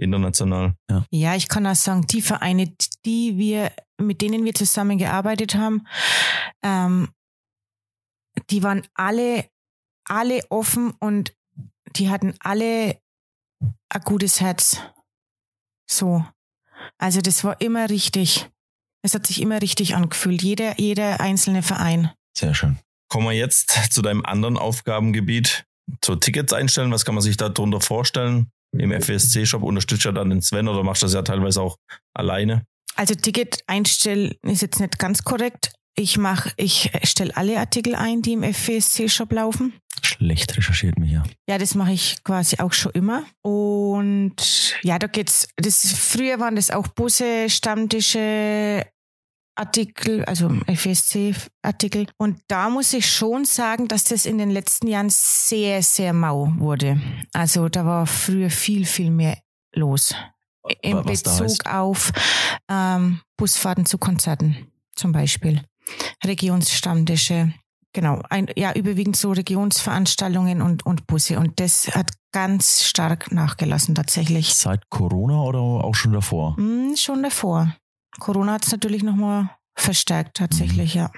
[0.00, 0.74] international.
[1.10, 2.72] Ja, ich kann auch sagen, die Vereine,
[3.04, 5.86] die wir, mit denen wir zusammengearbeitet haben,
[6.62, 7.08] ähm,
[8.50, 9.46] die waren alle,
[10.04, 11.34] alle offen und
[11.96, 12.98] die hatten alle
[13.88, 14.80] ein gutes Herz.
[15.88, 16.24] So.
[16.98, 18.48] Also das war immer richtig.
[19.02, 20.42] Es hat sich immer richtig angefühlt.
[20.42, 22.10] Jeder, jeder einzelne Verein.
[22.36, 22.78] Sehr schön.
[23.08, 25.64] Kommen wir jetzt zu deinem anderen Aufgabengebiet.
[26.04, 28.50] So Tickets einstellen, was kann man sich darunter vorstellen?
[28.72, 31.76] Im FSC-Shop unterstützt ja dann den Sven oder machst du das ja teilweise auch
[32.14, 32.64] alleine?
[32.94, 35.72] Also Ticket einstellen ist jetzt nicht ganz korrekt.
[35.96, 39.74] Ich mache, ich stelle alle Artikel ein, die im FVSC-Shop laufen.
[40.02, 41.22] Schlecht recherchiert mir hier.
[41.48, 43.24] Ja, das mache ich quasi auch schon immer.
[43.42, 45.48] Und ja, da geht's.
[45.56, 48.86] Das früher waren das auch Busse, Stammtische,
[49.56, 52.06] Artikel, also FSC-Artikel.
[52.16, 56.50] Und da muss ich schon sagen, dass das in den letzten Jahren sehr, sehr mau
[56.56, 57.00] wurde.
[57.34, 59.38] Also da war früher viel, viel mehr
[59.74, 60.14] los.
[60.82, 62.12] Da Bezug auf
[62.70, 65.62] ähm, Busfahrten zu Konzerten zum Beispiel.
[66.24, 67.52] Regionsstammtische.
[67.92, 71.38] Genau, ein, ja, überwiegend so Regionsveranstaltungen und, und Busse.
[71.40, 74.54] Und das hat ganz stark nachgelassen tatsächlich.
[74.54, 76.56] Seit Corona oder auch schon davor?
[76.56, 77.74] Hm, schon davor.
[78.20, 81.10] Corona hat es natürlich nochmal verstärkt tatsächlich, ja.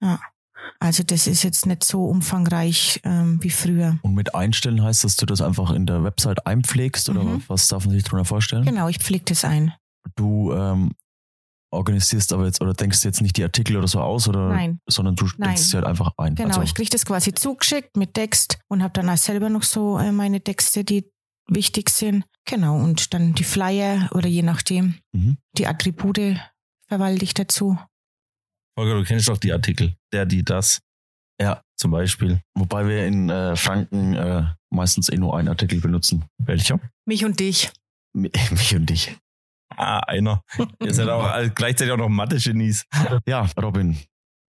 [0.00, 0.20] Ja.
[0.80, 3.98] Also das ist jetzt nicht so umfangreich ähm, wie früher.
[4.02, 7.42] Und mit einstellen heißt, dass du das einfach in der Website einpflegst oder Mhm.
[7.48, 8.64] was darf man sich darunter vorstellen?
[8.64, 9.72] Genau, ich pflege das ein.
[10.14, 10.92] Du ähm,
[11.70, 14.80] organisierst aber jetzt oder denkst jetzt nicht die Artikel oder so aus oder Nein.
[14.88, 15.50] sondern du Nein.
[15.50, 16.34] denkst sie halt einfach ein.
[16.34, 19.62] Genau, also, ich kriege das quasi zugeschickt mit Text und habe dann auch selber noch
[19.62, 21.04] so äh, meine Texte, die
[21.48, 22.24] wichtig sind.
[22.46, 25.36] Genau, und dann die Flyer oder je nachdem, Mhm.
[25.56, 26.36] die Attribute
[26.88, 27.78] verwalte ich dazu.
[28.78, 29.94] Holger, du kennst doch die Artikel.
[30.12, 30.80] Der, die, das.
[31.40, 31.62] Ja.
[31.76, 32.40] Zum Beispiel.
[32.54, 36.24] Wobei wir in äh, Franken äh, meistens eh nur einen Artikel benutzen.
[36.38, 36.80] Welcher?
[37.06, 37.70] Mich und dich.
[38.16, 39.16] Mi- Mich und dich.
[39.76, 40.42] Ah, einer.
[40.80, 42.86] Ihr seid auch gleichzeitig auch noch Mathe-Genies.
[43.26, 43.98] Ja, Robin,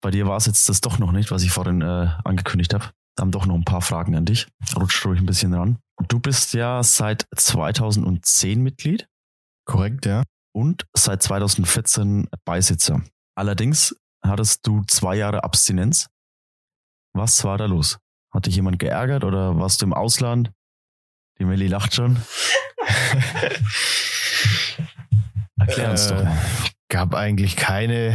[0.02, 2.86] bei dir war es jetzt das doch noch nicht, was ich vorhin äh, angekündigt habe.
[3.16, 4.48] Da haben doch noch ein paar Fragen an dich.
[4.76, 5.80] Rutscht ruhig ein bisschen ran.
[6.08, 9.08] Du bist ja seit 2010 Mitglied.
[9.66, 10.24] Korrekt, ja.
[10.54, 13.02] Und seit 2014 Beisitzer.
[13.36, 16.08] Allerdings hattest du zwei Jahre Abstinenz.
[17.14, 17.98] Was war da los?
[18.32, 20.52] Hat dich jemand geärgert oder warst du im Ausland?
[21.40, 22.18] Die Melli lacht schon.
[25.68, 26.38] Erklär uns doch Äh, mal.
[26.90, 28.12] Gab eigentlich keine,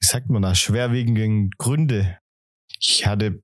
[0.00, 2.18] wie sagt man das, schwerwiegenden Gründe.
[2.80, 3.40] Ich hatte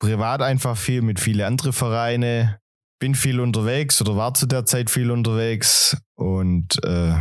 [0.00, 2.58] privat einfach viel mit viele andere Vereine,
[3.00, 7.14] bin viel unterwegs oder war zu der Zeit viel unterwegs und äh,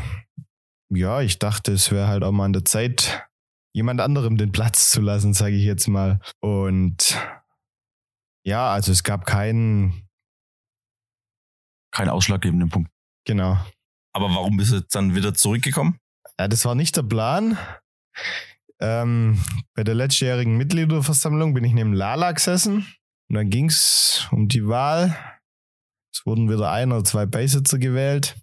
[0.90, 3.28] ja, ich dachte, es wäre halt auch mal an der Zeit,
[3.76, 6.20] jemand anderem den Platz zu lassen, sage ich jetzt mal.
[6.42, 7.18] Und
[8.46, 10.08] ja, also es gab keinen,
[11.92, 12.92] Kein ausschlaggebenden Punkt.
[13.26, 13.58] genau,
[14.14, 16.00] Aber warum bist du jetzt dann wieder zurückgekommen?
[16.40, 17.58] Ja, das war nicht der Plan.
[18.80, 19.42] Ähm,
[19.76, 22.86] bei der letztjährigen Mitgliederversammlung bin ich neben Lala gesessen
[23.30, 25.18] und dann ging es um die Wahl.
[26.14, 28.36] Es wurden wieder ein oder zwei Beisitzer gewählt.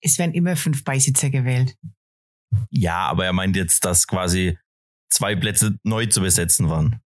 [0.00, 1.76] Es werden immer fünf Beisitzer gewählt.
[2.70, 4.58] Ja, aber er meint jetzt, dass quasi
[5.10, 7.00] zwei Plätze neu zu besetzen waren.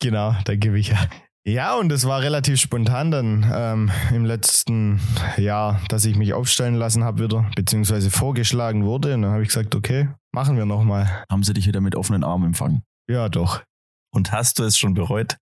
[0.00, 1.08] Genau, da gebe ich ja.
[1.46, 4.98] Ja, und es war relativ spontan dann ähm, im letzten
[5.36, 9.14] Jahr, dass ich mich aufstellen lassen habe wieder, beziehungsweise vorgeschlagen wurde.
[9.14, 11.24] Und dann habe ich gesagt, okay, machen wir nochmal.
[11.30, 12.82] Haben sie dich wieder mit offenen Armen empfangen?
[13.10, 13.62] Ja, doch.
[14.10, 15.36] Und hast du es schon bereut?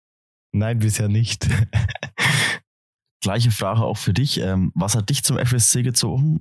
[0.53, 1.49] Nein, bisher nicht.
[3.23, 4.41] Gleiche Frage auch für dich.
[4.41, 6.41] Ähm, was hat dich zum FSC gezogen?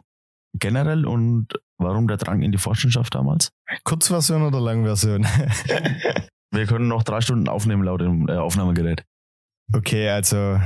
[0.57, 3.51] Generell und warum der Drang in die Vorstandschaft damals?
[3.83, 5.27] Kurzversion oder Langversion?
[6.51, 9.05] Wir können noch drei Stunden aufnehmen laut dem äh, Aufnahmegerät.
[9.73, 10.59] Okay, also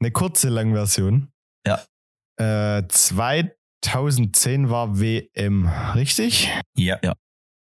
[0.00, 1.28] eine kurze Langversion.
[1.66, 1.84] Ja.
[2.38, 6.50] Äh, 2010 war WM, richtig?
[6.76, 6.98] Ja.
[7.02, 7.14] Ja.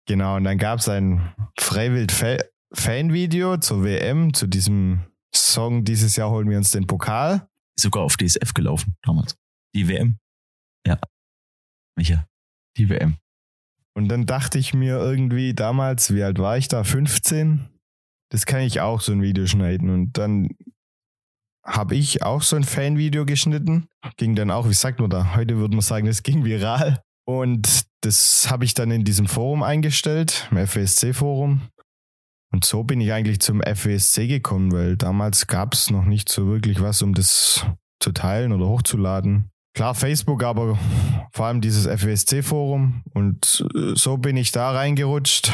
[0.08, 6.50] Genau, und dann gab es ein Freiwild-Fan-Video zur WM, zu diesem Song, dieses Jahr holen
[6.50, 7.48] wir uns den Pokal.
[7.80, 9.38] Sogar auf DSF gelaufen damals.
[9.74, 10.18] Die WM.
[11.98, 12.28] Micha,
[12.78, 13.18] die WM.
[13.94, 16.84] Und dann dachte ich mir irgendwie damals, wie alt war ich da?
[16.84, 17.71] 15?
[18.32, 19.90] Das kann ich auch so ein Video schneiden.
[19.90, 20.50] Und dann
[21.64, 23.88] habe ich auch so ein Fanvideo geschnitten.
[24.18, 25.36] Ging dann auch, wie sagt man da?
[25.36, 27.02] Heute würde man sagen, das ging viral.
[27.28, 31.62] Und das habe ich dann in diesem Forum eingestellt, im FWSC-Forum.
[32.54, 36.48] Und so bin ich eigentlich zum FWSC gekommen, weil damals gab es noch nicht so
[36.48, 37.66] wirklich was, um das
[38.00, 39.50] zu teilen oder hochzuladen.
[39.74, 40.78] Klar, Facebook, aber
[41.32, 43.04] vor allem dieses FWSC-Forum.
[43.14, 45.52] Und äh, so bin ich da reingerutscht.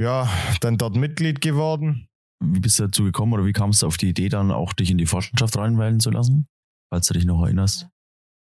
[0.00, 0.28] Ja,
[0.60, 2.08] dann dort Mitglied geworden.
[2.40, 4.90] Wie bist du dazu gekommen oder wie kamst du auf die Idee, dann auch dich
[4.90, 6.46] in die Vorstandschaft reinwählen zu lassen?
[6.92, 7.88] Falls du dich noch erinnerst.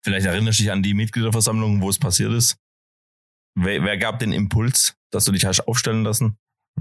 [0.04, 2.56] Vielleicht erinnerst du dich an die Mitgliederversammlung, wo es passiert ist.
[3.56, 6.36] Wer, wer gab den Impuls, dass du dich hast aufstellen lassen?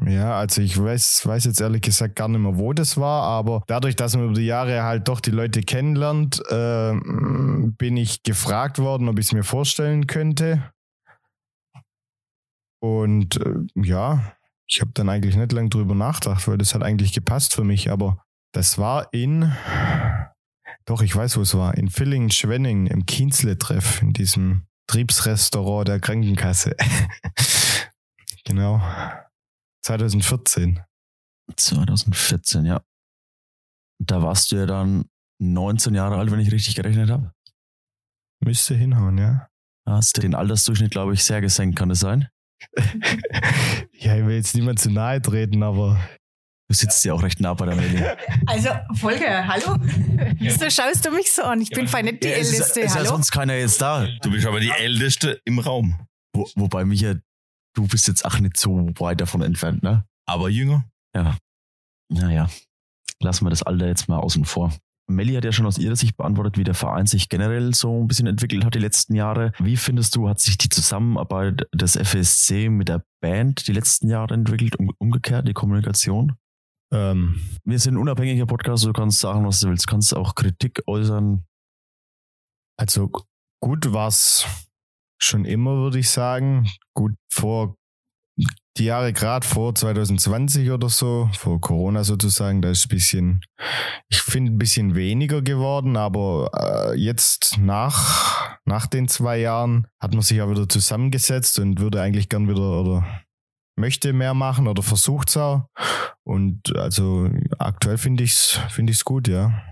[0.05, 3.63] Ja, also ich weiß, weiß jetzt ehrlich gesagt gar nicht mehr, wo das war, aber
[3.67, 6.93] dadurch, dass man über die Jahre halt doch die Leute kennenlernt, äh,
[7.77, 10.73] bin ich gefragt worden, ob ich es mir vorstellen könnte.
[12.81, 14.35] Und äh, ja,
[14.73, 17.91] ich habe dann eigentlich nicht lange drüber nachgedacht, weil das hat eigentlich gepasst für mich,
[17.91, 19.53] aber das war in,
[20.85, 26.75] doch, ich weiß, wo es war, in Villingen-Schwenning im Kienzle-Treff, in diesem Triebsrestaurant der Krankenkasse.
[28.45, 28.81] genau.
[29.85, 30.81] 2014.
[31.55, 32.81] 2014, ja.
[33.99, 35.05] Da warst du ja dann
[35.39, 37.31] 19 Jahre alt, wenn ich richtig gerechnet habe.
[38.43, 39.47] Müsste hinhauen, ja.
[39.85, 42.29] Hast den Altersdurchschnitt, glaube ich, sehr gesenkt, kann das sein?
[43.93, 45.99] Ja, ich will jetzt niemand zu nahe treten, aber
[46.69, 48.03] Du sitzt ja auch recht nah bei der Meli.
[48.47, 49.75] Also, Volker, hallo?
[50.39, 51.61] Wieso schaust du mich so an?
[51.61, 53.09] Ich bin fein nicht die Ja, es ist, Älteste, ist ja hallo?
[53.09, 54.07] sonst keiner jetzt da.
[54.23, 56.07] Du bist aber die Älteste im Raum.
[56.33, 57.15] Wo, wobei, Micha,
[57.75, 60.05] du bist jetzt auch nicht so weit davon entfernt, ne?
[60.25, 60.85] Aber jünger.
[62.09, 62.49] Naja,
[63.19, 64.73] lassen wir das Alter jetzt mal außen vor.
[65.07, 68.07] Melli hat ja schon aus ihrer Sicht beantwortet, wie der Verein sich generell so ein
[68.07, 69.51] bisschen entwickelt hat die letzten Jahre.
[69.59, 74.33] Wie findest du, hat sich die Zusammenarbeit des FSC mit der Band die letzten Jahre
[74.33, 74.77] entwickelt?
[74.77, 76.37] Um, umgekehrt, die Kommunikation?
[76.93, 79.87] ähm, Wir sind ein unabhängiger Podcast, du kannst sagen, was du willst.
[79.87, 81.45] Du kannst auch Kritik äußern.
[82.77, 83.09] also
[83.61, 84.45] gut war's
[85.21, 86.67] schon immer, würde ich sagen.
[86.93, 87.75] Gut vor
[88.77, 93.41] die Jahre gerade vor 2020 oder so, vor Corona sozusagen, da ist ein bisschen,
[94.09, 100.13] ich finde ein bisschen weniger geworden, aber äh, jetzt nach, nach den zwei Jahren hat
[100.13, 103.05] man sich auch wieder zusammengesetzt und würde eigentlich gern wieder oder
[103.75, 105.67] möchte mehr machen oder versucht es auch.
[106.23, 109.63] Und also aktuell finde ich es finde ich's gut, ja.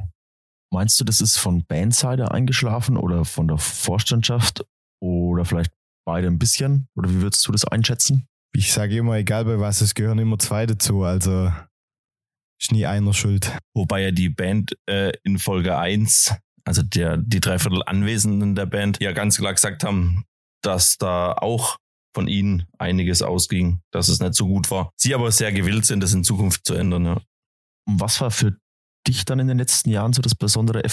[0.73, 4.65] Meinst du, das ist von Bandseite eingeschlafen oder von der Vorstandschaft
[5.01, 5.73] oder vielleicht
[6.05, 6.87] beide ein bisschen?
[6.95, 8.27] Oder wie würdest du das einschätzen?
[8.53, 11.03] Ich sage immer, egal bei was, es gehören immer zwei dazu.
[11.03, 11.51] Also
[12.61, 13.57] ist nie einer schuld.
[13.73, 16.35] Wobei ja die Band äh, in Folge 1
[16.65, 20.25] also der, die Dreiviertel Anwesenden der Band, ja ganz klar gesagt haben,
[20.63, 21.77] dass da auch
[22.13, 24.91] von ihnen einiges ausging, dass es nicht so gut war.
[24.97, 27.05] Sie aber sehr gewillt sind, das in Zukunft zu ändern.
[27.05, 27.21] Ja.
[27.87, 28.57] Und was war für
[29.07, 30.83] dich dann in den letzten Jahren so das besondere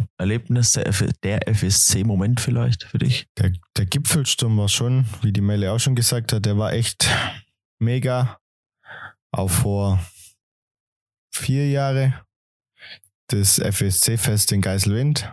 [0.00, 3.28] FSC-Erlebnis, der, F der FSC-Moment vielleicht für dich?
[3.38, 7.08] Der, der Gipfelsturm war schon, wie die Melle auch schon gesagt hat, der war echt
[7.78, 8.38] mega.
[9.32, 10.00] Auch vor
[11.32, 12.24] vier Jahre
[13.28, 15.32] das FSC-Fest in Geiselwind.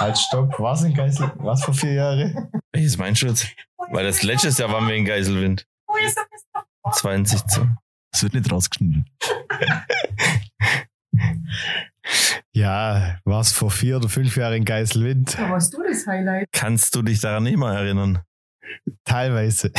[0.00, 0.58] Halt, stopp.
[0.58, 1.30] Was in Geisel?
[1.36, 2.50] Was vor vier Jahre?
[2.72, 3.46] Welches meinst du jetzt?
[3.92, 5.64] Weil das letztes Jahr waren wir in Geiselwind.
[6.92, 7.40] 20.
[8.10, 9.06] Das wird nicht rausgeschnitten.
[12.52, 15.38] Ja, was vor vier oder fünf Jahren in Geiselwind?
[15.38, 16.48] Da warst du das Highlight.
[16.52, 18.20] Kannst du dich daran nicht mehr erinnern?
[19.04, 19.70] Teilweise.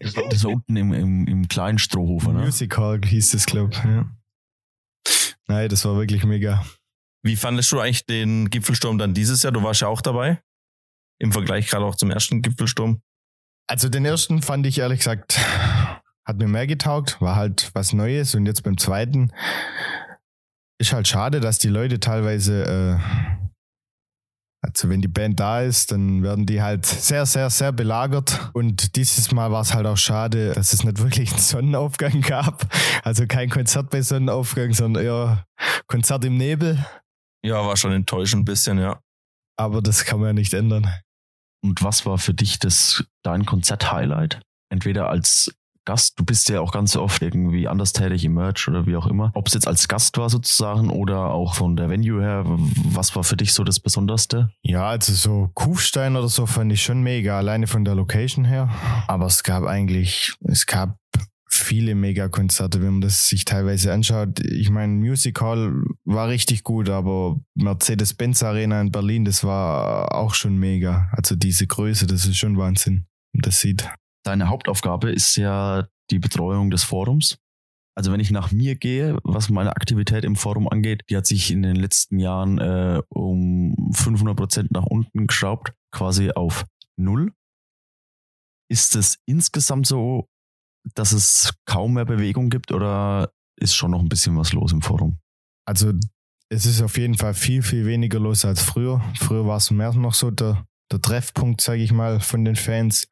[0.00, 2.40] Das war, das war unten im, im, im kleinen Strohhofer, ne?
[2.40, 3.84] Music Hall hieß das, glaube ich.
[3.84, 4.10] Ja.
[5.46, 6.64] Nein, das war wirklich mega.
[7.22, 9.52] Wie fandest du eigentlich den Gipfelsturm dann dieses Jahr?
[9.52, 10.42] Du warst ja auch dabei.
[11.18, 13.00] Im Vergleich gerade auch zum ersten Gipfelsturm.
[13.66, 15.38] Also den ersten fand ich ehrlich gesagt,
[16.26, 19.32] hat mir mehr getaugt, war halt was Neues und jetzt beim zweiten
[20.88, 22.98] ist halt schade, dass die Leute teilweise, äh,
[24.62, 28.96] also wenn die Band da ist, dann werden die halt sehr, sehr, sehr belagert und
[28.96, 32.66] dieses Mal war es halt auch schade, dass es nicht wirklich einen Sonnenaufgang gab.
[33.02, 35.46] Also kein Konzert bei Sonnenaufgang, sondern eher
[35.86, 36.84] Konzert im Nebel.
[37.44, 39.00] Ja, war schon enttäuschend ein bisschen, ja.
[39.56, 40.90] Aber das kann man ja nicht ändern.
[41.62, 44.40] Und was war für dich das dein Konzert-Highlight?
[44.70, 48.86] Entweder als Gast, du bist ja auch ganz oft irgendwie anders tätig im Merch oder
[48.86, 49.30] wie auch immer.
[49.34, 53.24] Ob es jetzt als Gast war sozusagen oder auch von der Venue her, was war
[53.24, 54.50] für dich so das Besonderste?
[54.62, 58.70] Ja, also so Kufstein oder so fand ich schon mega, alleine von der Location her.
[59.08, 60.98] Aber es gab eigentlich, es gab
[61.54, 64.40] viele Mega-Konzerte, wenn man das sich teilweise anschaut.
[64.40, 70.34] Ich meine, Music Hall war richtig gut, aber Mercedes-Benz Arena in Berlin, das war auch
[70.34, 71.08] schon mega.
[71.12, 73.06] Also diese Größe, das ist schon Wahnsinn.
[73.32, 73.88] Das sieht.
[74.24, 77.38] Deine Hauptaufgabe ist ja die Betreuung des Forums.
[77.96, 81.52] Also wenn ich nach mir gehe, was meine Aktivität im Forum angeht, die hat sich
[81.52, 86.64] in den letzten Jahren äh, um 500 Prozent nach unten geschraubt, quasi auf
[86.96, 87.32] null.
[88.68, 90.28] Ist es insgesamt so,
[90.94, 94.82] dass es kaum mehr Bewegung gibt oder ist schon noch ein bisschen was los im
[94.82, 95.18] Forum?
[95.66, 95.92] Also
[96.48, 99.02] es ist auf jeden Fall viel, viel weniger los als früher.
[99.18, 103.08] Früher war es mehr noch so der, der Treffpunkt, sage ich mal, von den Fans.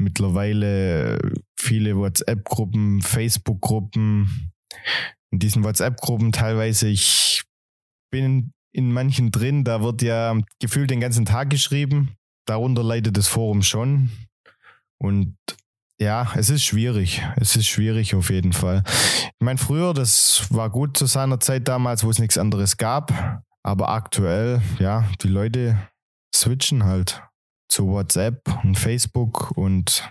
[0.00, 1.18] Mittlerweile
[1.58, 4.52] viele WhatsApp-Gruppen, Facebook-Gruppen.
[5.30, 7.42] In diesen WhatsApp-Gruppen teilweise, ich
[8.10, 12.14] bin in manchen drin, da wird ja gefühlt den ganzen Tag geschrieben.
[12.46, 14.10] Darunter leidet das Forum schon.
[14.98, 15.36] Und
[16.00, 17.22] ja, es ist schwierig.
[17.36, 18.84] Es ist schwierig auf jeden Fall.
[18.86, 23.42] Ich meine, früher, das war gut zu seiner Zeit damals, wo es nichts anderes gab.
[23.64, 25.76] Aber aktuell, ja, die Leute
[26.34, 27.22] switchen halt
[27.68, 30.02] zu WhatsApp und Facebook und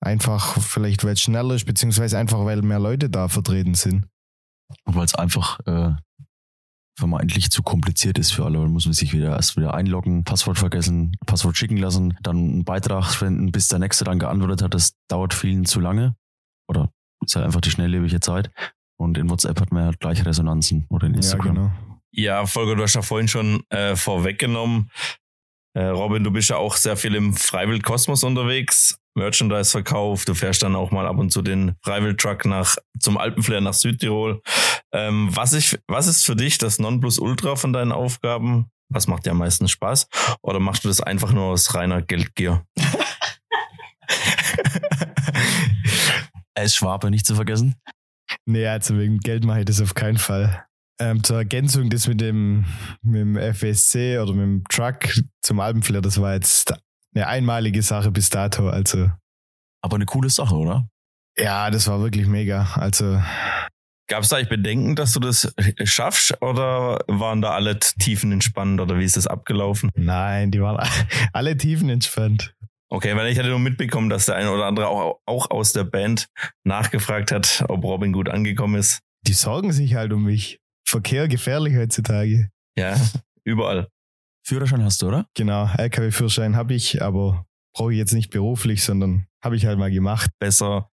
[0.00, 4.06] einfach vielleicht, weil es schneller ist, beziehungsweise einfach, weil mehr Leute da vertreten sind.
[4.84, 5.92] Weil es einfach äh,
[6.98, 8.58] vermeintlich zu kompliziert ist für alle.
[8.58, 12.64] Dann muss man sich wieder erst wieder einloggen, Passwort vergessen, Passwort schicken lassen, dann einen
[12.64, 14.74] Beitrag spenden, bis der Nächste dann geantwortet hat.
[14.74, 16.16] Das dauert vielen zu lange.
[16.68, 16.90] Oder
[17.24, 18.50] ist halt einfach die schnelllebige Zeit.
[19.00, 21.56] Und in WhatsApp hat man ja gleich Resonanzen oder in Instagram.
[21.56, 21.72] Ja, genau.
[22.10, 24.90] Ja, Volker, du hast ja vorhin schon äh, vorweggenommen.
[25.78, 28.98] Äh, Robin, du bist ja auch sehr viel im Freiwild-Kosmos unterwegs.
[29.14, 30.24] Merchandise-Verkauf.
[30.24, 34.42] Du fährst dann auch mal ab und zu den Freiwild-Truck nach, zum Alpenflair nach Südtirol.
[34.92, 38.66] Ähm, was, ich, was ist für dich das Nonplusultra von deinen Aufgaben?
[38.88, 40.08] Was macht dir am meisten Spaß?
[40.42, 42.64] Oder machst du das einfach nur aus reiner Geldgier?
[46.54, 47.76] Er ist Schwabe, nicht zu vergessen.
[48.44, 50.66] Nee, also wegen Geld mache ich das auf keinen Fall.
[51.00, 52.64] Ähm, zur Ergänzung, das mit dem,
[53.02, 55.08] mit dem FSC oder mit dem Truck
[55.42, 56.74] zum Alpenflair, das war jetzt
[57.14, 58.68] eine einmalige Sache bis dato.
[58.68, 59.10] Also,
[59.82, 60.88] Aber eine coole Sache, oder?
[61.38, 62.66] ja, das war wirklich mega.
[62.74, 63.22] Also,
[64.10, 65.54] Gab es da eigentlich Bedenken, dass du das
[65.84, 66.40] schaffst?
[66.42, 68.80] Oder waren da alle Tiefen entspannt?
[68.80, 69.90] Oder wie ist das abgelaufen?
[69.94, 70.78] nein, die waren
[71.32, 72.54] alle tiefenentspannt.
[72.90, 75.84] Okay, weil ich hatte nur mitbekommen, dass der eine oder andere auch, auch aus der
[75.84, 76.26] Band
[76.64, 79.00] nachgefragt hat, ob Robin gut angekommen ist.
[79.26, 80.58] Die sorgen sich halt um mich.
[80.88, 82.48] Verkehr gefährlich heutzutage.
[82.76, 82.96] Ja,
[83.44, 83.88] überall.
[84.42, 85.26] Führerschein hast du, oder?
[85.34, 89.90] Genau, LKW-Führerschein habe ich, aber brauche ich jetzt nicht beruflich, sondern habe ich halt mal
[89.90, 90.30] gemacht.
[90.38, 90.90] Besser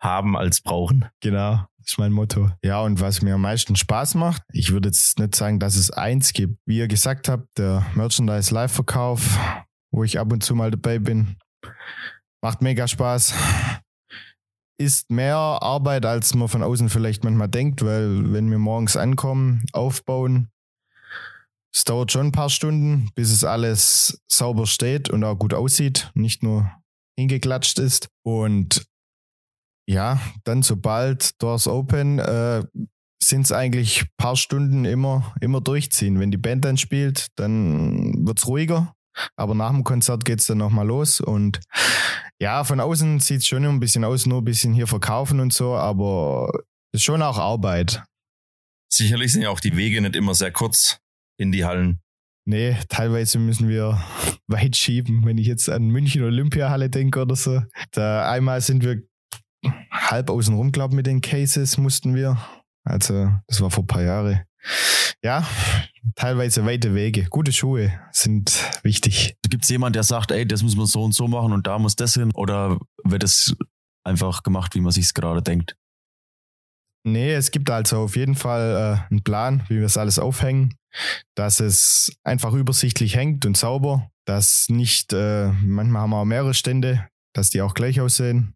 [0.00, 1.06] haben als brauchen.
[1.20, 2.52] Genau, ist mein Motto.
[2.62, 5.90] Ja, und was mir am meisten Spaß macht, ich würde jetzt nicht sagen, dass es
[5.90, 6.56] eins gibt.
[6.64, 9.36] Wie ihr gesagt habt, der Merchandise-Live-Verkauf,
[9.90, 11.36] wo ich ab und zu mal dabei bin,
[12.40, 13.34] macht mega Spaß.
[14.76, 19.64] Ist mehr Arbeit, als man von außen vielleicht manchmal denkt, weil wenn wir morgens ankommen,
[19.72, 20.48] aufbauen,
[21.74, 26.10] es dauert schon ein paar Stunden, bis es alles sauber steht und auch gut aussieht,
[26.14, 26.70] nicht nur
[27.18, 28.08] hingeklatscht ist.
[28.22, 28.86] Und
[29.88, 32.62] ja, dann sobald Doors Open äh,
[33.20, 36.20] sind es eigentlich paar Stunden immer, immer durchziehen.
[36.20, 38.94] Wenn die Band dann spielt, dann wird's ruhiger.
[39.36, 41.20] Aber nach dem Konzert geht's dann nochmal los.
[41.20, 41.60] Und
[42.40, 45.74] ja, von außen sieht's schon ein bisschen aus, nur ein bisschen hier verkaufen und so,
[45.74, 46.50] aber
[46.92, 48.02] ist schon auch Arbeit.
[48.92, 50.98] Sicherlich sind ja auch die Wege nicht immer sehr kurz
[51.38, 52.00] in die Hallen.
[52.46, 54.02] Nee, teilweise müssen wir
[54.46, 55.24] weit schieben.
[55.24, 57.62] Wenn ich jetzt an München Olympiahalle denke oder so.
[57.92, 59.02] Da einmal sind wir
[59.90, 62.38] halb außen rum, glaube mit den Cases mussten wir.
[62.84, 64.42] Also, das war vor ein paar Jahren.
[65.22, 65.46] Ja,
[66.16, 67.24] teilweise weite Wege.
[67.30, 69.36] Gute Schuhe sind wichtig.
[69.48, 71.78] Gibt es jemanden, der sagt, ey, das müssen wir so und so machen und da
[71.78, 72.30] muss das hin?
[72.34, 73.56] Oder wird es
[74.04, 75.76] einfach gemacht, wie man sich gerade denkt?
[77.06, 80.74] Nee, es gibt also auf jeden Fall äh, einen Plan, wie wir es alles aufhängen,
[81.34, 86.54] dass es einfach übersichtlich hängt und sauber, dass nicht, äh, manchmal haben wir auch mehrere
[86.54, 88.54] Stände, dass die auch gleich aussehen.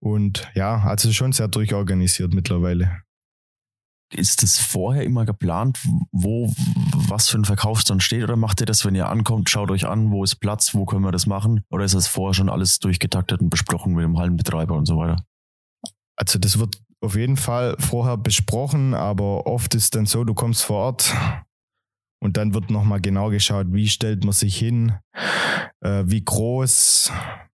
[0.00, 3.02] Und ja, also schon sehr durchorganisiert mittlerweile.
[4.12, 5.78] Ist das vorher immer geplant,
[6.10, 6.52] wo
[7.08, 8.24] was für ein Verkaufsstand steht?
[8.24, 11.04] Oder macht ihr das, wenn ihr ankommt, schaut euch an, wo ist Platz, wo können
[11.04, 11.64] wir das machen?
[11.70, 15.24] Oder ist das vorher schon alles durchgetaktet und besprochen mit dem Hallenbetreiber und so weiter?
[16.16, 20.64] Also das wird auf jeden Fall vorher besprochen, aber oft ist dann so, du kommst
[20.64, 21.14] vor Ort
[22.20, 24.92] und dann wird nochmal genau geschaut, wie stellt man sich hin,
[25.80, 27.12] äh, wie groß.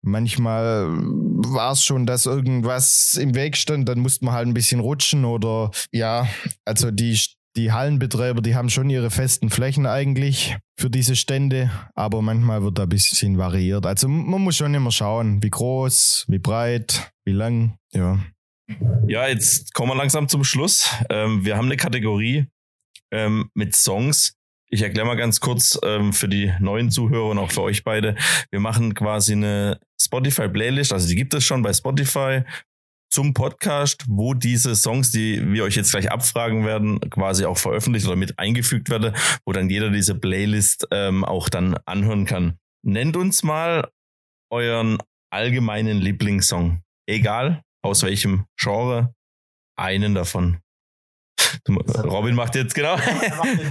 [0.04, 4.80] Manchmal war es schon, dass irgendwas im Weg stand, dann musste man halt ein bisschen
[4.80, 6.26] rutschen oder ja,
[6.64, 7.20] also die,
[7.56, 12.78] die Hallenbetreiber, die haben schon ihre festen Flächen eigentlich für diese Stände, aber manchmal wird
[12.78, 13.86] da ein bisschen variiert.
[13.86, 18.18] Also man muss schon immer schauen, wie groß, wie breit, wie lang, ja.
[19.06, 20.90] Ja, jetzt kommen wir langsam zum Schluss.
[21.10, 22.46] Ähm, wir haben eine Kategorie
[23.12, 24.34] ähm, mit Songs.
[24.74, 28.16] Ich erkläre mal ganz kurz ähm, für die neuen Zuhörer und auch für euch beide.
[28.50, 32.40] Wir machen quasi eine Spotify-Playlist, also die gibt es schon bei Spotify
[33.12, 38.06] zum Podcast, wo diese Songs, die wir euch jetzt gleich abfragen werden, quasi auch veröffentlicht
[38.06, 39.14] oder mit eingefügt werden,
[39.44, 42.56] wo dann jeder diese Playlist ähm, auch dann anhören kann.
[42.82, 43.90] Nennt uns mal
[44.50, 44.96] euren
[45.30, 46.80] allgemeinen Lieblingssong.
[47.06, 49.14] Egal, aus welchem Genre,
[49.76, 50.61] einen davon.
[52.04, 52.96] Robin macht jetzt genau.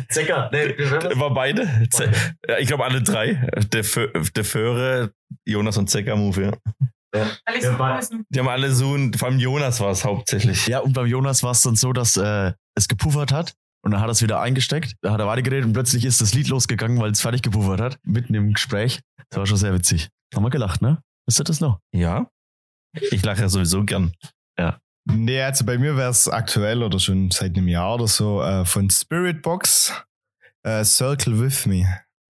[0.09, 0.49] Zecker.
[0.51, 0.77] Nee,
[1.19, 1.87] War beide?
[1.89, 2.11] Ze
[2.47, 3.47] ja, ich glaube alle drei.
[3.71, 5.11] Der, Fö der Föhre,
[5.45, 6.51] Jonas und Zecker Move, ja.
[7.15, 7.27] ja.
[8.29, 10.67] Die haben alle so, ein, vor allem Jonas war es hauptsächlich.
[10.67, 13.53] Ja, und beim Jonas war es dann so, dass äh, es gepuffert hat.
[13.83, 16.35] Und dann hat er es wieder eingesteckt, da hat er weitergeredet und plötzlich ist das
[16.35, 18.99] Lied losgegangen, weil es fertig gepuffert hat, mitten im Gespräch.
[19.29, 20.09] Das war schon sehr witzig.
[20.35, 21.01] Haben wir gelacht, ne?
[21.25, 21.79] Wisst ihr das noch?
[21.91, 22.29] Ja.
[22.93, 24.13] Ich lache ja sowieso gern.
[25.05, 28.65] Nee, also bei mir wäre es aktuell oder schon seit einem Jahr oder so äh,
[28.65, 29.93] von Spirit Box
[30.63, 31.85] äh, Circle With Me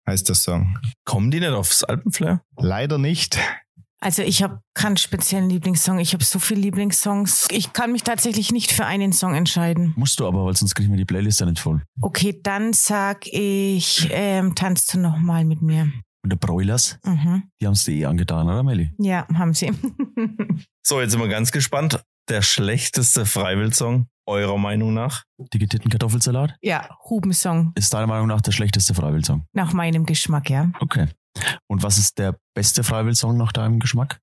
[0.07, 0.77] heißt der Song.
[1.05, 2.41] Kommen die nicht aufs Alpenflair?
[2.57, 3.37] Leider nicht.
[3.99, 5.97] Also ich habe keinen speziellen Lieblingssong.
[5.99, 7.47] Ich habe so viele Lieblingssongs.
[7.51, 9.93] Ich kann mich tatsächlich nicht für einen Song entscheiden.
[9.95, 11.81] Musst du aber, weil sonst kriege ich mir die Playlist ja nicht voll.
[12.01, 15.91] Okay, dann sag ich, ähm, tanzt du noch mal mit mir.
[16.23, 17.43] Und der Broilers, Mhm.
[17.59, 18.93] die haben es dir eh angetan, oder Melli?
[18.99, 19.71] Ja, haben sie.
[20.85, 22.01] So, jetzt sind wir ganz gespannt.
[22.29, 25.23] Der schlechteste Freiwill-Song, eurer Meinung nach?
[25.53, 27.71] Die getitten Kartoffelsalat ja, Hubensong.
[27.75, 29.45] ist deiner Meinung nach der schlechteste Freiwill-Song?
[29.53, 30.69] Nach meinem Geschmack, ja.
[30.81, 31.07] Okay.
[31.67, 34.19] Und was ist der beste Freiwill-Song nach deinem Geschmack?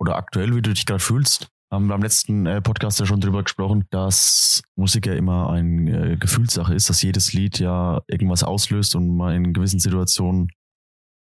[0.00, 1.46] Oder aktuell, wie du dich gerade fühlst?
[1.72, 6.14] Haben wir am letzten äh, Podcast ja schon drüber gesprochen, dass Musik ja immer eine
[6.14, 10.48] äh, Gefühlssache ist, dass jedes Lied ja irgendwas auslöst und man in gewissen Situationen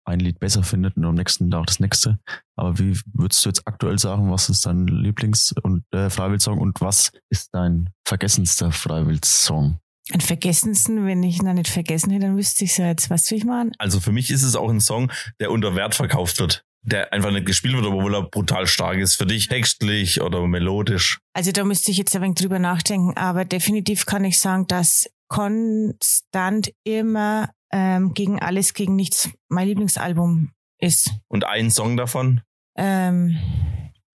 [0.09, 2.19] ein Lied besser findet und am nächsten Tag das nächste.
[2.55, 6.81] Aber wie würdest du jetzt aktuell sagen, was ist dein Lieblings- und äh, Freiwill-Song und
[6.81, 9.79] was ist dein vergessenster Freiwill-Song?
[10.11, 13.09] Ein Vergessensten, wenn ich ihn dann nicht vergessen hätte, dann wüsste ich ja jetzt.
[13.09, 13.71] Weißt du, wie ich meine?
[13.77, 16.65] Also für mich ist es auch ein Song, der unter Wert verkauft wird.
[16.81, 19.15] Der einfach nicht gespielt wird, obwohl er brutal stark ist.
[19.15, 21.19] Für dich textlich oder melodisch.
[21.33, 25.07] Also da müsste ich jetzt ein wenig drüber nachdenken, aber definitiv kann ich sagen, dass
[25.27, 31.11] konstant immer ähm, gegen alles, gegen nichts mein Lieblingsalbum ist.
[31.27, 32.41] Und ein Song davon,
[32.77, 33.37] Ähm,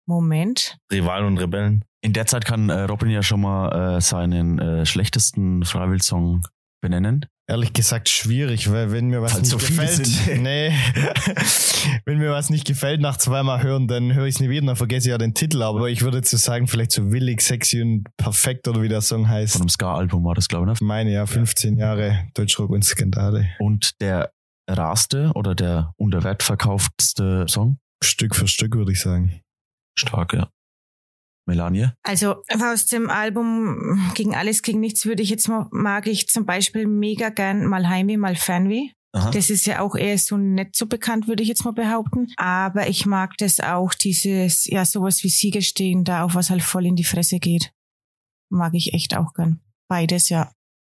[0.05, 0.77] Moment.
[0.91, 1.83] Rivalen und Rebellen.
[2.01, 6.45] In der Zeit kann äh, Robin ja schon mal äh, seinen äh, schlechtesten Freiwill-Song
[6.81, 7.25] benennen.
[7.51, 10.71] Ehrlich gesagt schwierig, weil wenn mir was Weil nicht so gefällt, nee,
[12.05, 14.77] wenn mir was nicht gefällt nach zweimal hören, dann höre ich es nie wieder, dann
[14.77, 15.61] vergesse ich ja den Titel.
[15.61, 19.01] Aber ich würde jetzt so sagen, vielleicht so willig, sexy und perfekt oder wie der
[19.01, 19.51] Song heißt.
[19.51, 20.79] Von einem Ska-Album war das, glaube ich.
[20.79, 20.87] Ne?
[20.87, 23.49] Meine ja, 15 Jahre Deutschrock und Skandale.
[23.59, 24.31] Und der
[24.69, 27.79] raste oder der unter Wert verkauftste Song?
[28.01, 29.41] Stück für Stück würde ich sagen.
[29.99, 30.47] Stark, ja.
[31.45, 31.89] Melanie?
[32.03, 36.45] Also aus dem Album Gegen alles, gegen nichts würde ich jetzt mal, mag ich zum
[36.45, 38.89] Beispiel mega gern mal Heimweh, mal Fernweh.
[39.13, 39.31] Aha.
[39.31, 42.27] Das ist ja auch eher so nicht so bekannt, würde ich jetzt mal behaupten.
[42.37, 46.63] Aber ich mag das auch, dieses, ja, sowas wie Siege stehen, da auch was halt
[46.63, 47.73] voll in die Fresse geht.
[48.49, 49.59] Mag ich echt auch gern.
[49.89, 50.51] Beides, ja.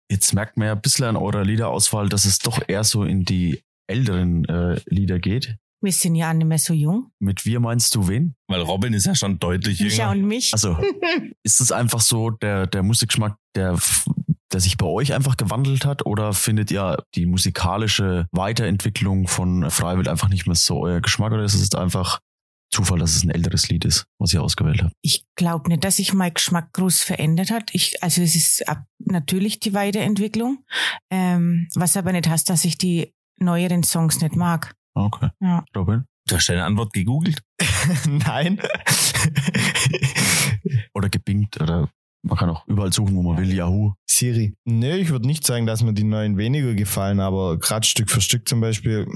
[0.09, 3.23] Jetzt merkt man ja ein bisschen an eurer Liederauswahl, dass es doch eher so in
[3.23, 5.57] die älteren äh, Lieder geht.
[5.81, 7.11] Wir sind ja nicht mehr so jung.
[7.19, 8.35] Mit wir meinst du wen?
[8.47, 10.23] Weil Robin ist ja schon deutlich Micha jünger.
[10.23, 10.53] und mich.
[10.53, 10.77] Also
[11.43, 13.77] ist es einfach so der, der Musikgeschmack, der,
[14.51, 16.05] der sich bei euch einfach gewandelt hat?
[16.05, 21.31] Oder findet ihr die musikalische Weiterentwicklung von Freiwild einfach nicht mehr so euer Geschmack?
[21.31, 22.19] Oder ist es einfach
[22.69, 24.93] Zufall, dass es ein älteres Lied ist, was ihr ausgewählt habt?
[25.01, 27.69] Ich glaube nicht, dass sich mein Geschmack groß verändert hat.
[27.73, 30.65] Ich, also es ist ab, natürlich die Weiterentwicklung,
[31.09, 34.73] ähm, was aber nicht heißt, dass ich die neueren Songs nicht mag.
[35.05, 35.29] Okay.
[35.39, 35.63] Ja.
[35.75, 36.05] Robin?
[36.27, 37.41] Du hast deine Antwort gegoogelt.
[38.07, 38.59] Nein.
[40.93, 41.89] Oder gebingt oder
[42.23, 43.53] man kann auch überall suchen, wo man will.
[43.53, 43.93] Yahoo.
[44.05, 44.53] Siri.
[44.65, 48.21] Nee, ich würde nicht sagen, dass mir die neuen weniger gefallen, aber gerade Stück für
[48.21, 49.07] Stück zum Beispiel,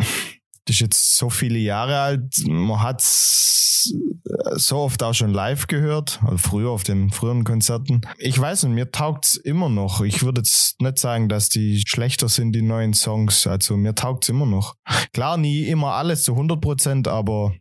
[0.72, 6.38] ist jetzt so viele Jahre alt, man hat so oft auch schon live gehört, also
[6.38, 8.02] früher auf den früheren Konzerten.
[8.18, 10.02] Ich weiß nicht, mir taugt's immer noch.
[10.02, 13.48] Ich würde jetzt nicht sagen, dass die schlechter sind, die neuen Songs.
[13.48, 14.76] Also mir taugt's immer noch.
[15.14, 17.54] Klar, nie immer alles zu 100 Prozent, aber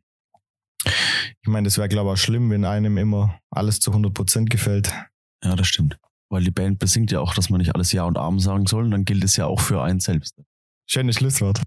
[0.85, 4.51] ich meine, das wäre glaube ich auch schlimm, wenn einem immer alles zu 100 Prozent
[4.51, 4.93] gefällt.
[5.43, 5.99] Ja, das stimmt.
[6.31, 8.85] Weil die Band besingt ja auch, dass man nicht alles Ja und Arm sagen soll.
[8.85, 10.35] Und dann gilt es ja auch für einen selbst.
[10.87, 11.61] Schönes Schlusswort.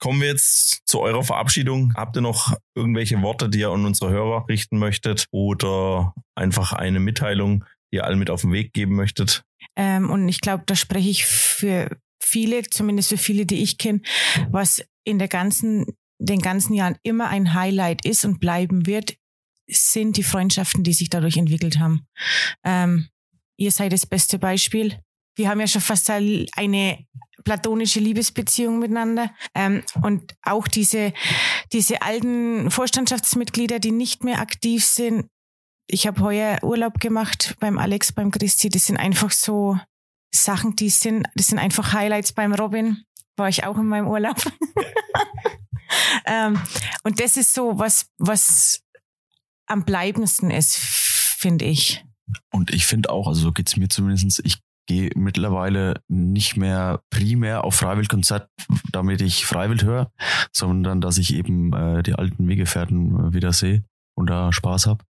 [0.00, 1.92] Kommen wir jetzt zu eurer Verabschiedung.
[1.94, 5.26] Habt ihr noch irgendwelche Worte, die ihr an unsere Hörer richten möchtet?
[5.30, 9.44] Oder einfach eine Mitteilung, die ihr allen mit auf den Weg geben möchtet?
[9.76, 14.00] Ähm, und ich glaube, da spreche ich für viele, zumindest für viele, die ich kenne,
[14.50, 15.84] was in der ganzen,
[16.18, 19.16] den ganzen Jahren immer ein Highlight ist und bleiben wird,
[19.68, 22.06] sind die Freundschaften, die sich dadurch entwickelt haben.
[22.64, 23.08] Ähm,
[23.58, 24.98] ihr seid das beste Beispiel.
[25.36, 27.06] Wir haben ja schon fast eine
[27.44, 29.30] platonische Liebesbeziehung miteinander.
[29.54, 31.12] Ähm, und auch diese,
[31.72, 35.26] diese alten Vorstandschaftsmitglieder, die nicht mehr aktiv sind.
[35.86, 38.68] Ich habe heuer Urlaub gemacht beim Alex, beim Christi.
[38.68, 39.78] Das sind einfach so
[40.32, 43.04] Sachen, die sind, das sind einfach Highlights beim Robin.
[43.36, 44.36] War ich auch in meinem Urlaub.
[46.26, 46.60] ähm,
[47.02, 48.82] und das ist so was, was
[49.66, 52.04] am bleibendsten ist, finde ich.
[52.52, 54.40] Und ich finde auch, also so geht's mir zumindestens.
[54.44, 54.58] ich
[54.90, 58.50] gehe mittlerweile nicht mehr primär auf Freiwildkonzert,
[58.90, 60.10] damit ich Freiwild höre,
[60.52, 63.84] sondern dass ich eben äh, die alten Weggefährten äh, wieder sehe
[64.18, 65.04] und da Spaß habe.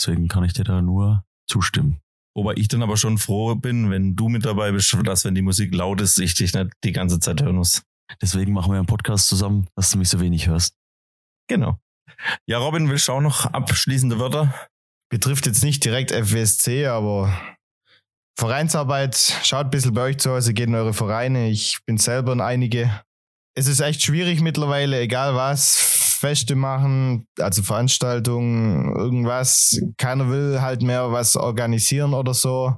[0.00, 2.00] Deswegen kann ich dir da nur zustimmen.
[2.34, 5.42] Wobei ich dann aber schon froh bin, wenn du mit dabei bist, dass wenn die
[5.42, 7.82] Musik laut ist, ich dich nicht die ganze Zeit hören muss.
[8.22, 10.74] Deswegen machen wir einen Podcast zusammen, dass du mich so wenig hörst.
[11.46, 11.78] Genau.
[12.46, 14.54] Ja, Robin, willst du auch noch abschließende Wörter?
[15.10, 17.38] Betrifft jetzt nicht direkt FWSC, aber
[18.38, 21.48] Vereinsarbeit, schaut ein bisschen bei euch zu Hause, geht in eure Vereine.
[21.48, 22.90] Ich bin selber in einige.
[23.54, 25.76] Es ist echt schwierig mittlerweile, egal was,
[26.20, 29.80] Feste machen, also Veranstaltungen, irgendwas.
[29.96, 32.76] Keiner will halt mehr was organisieren oder so.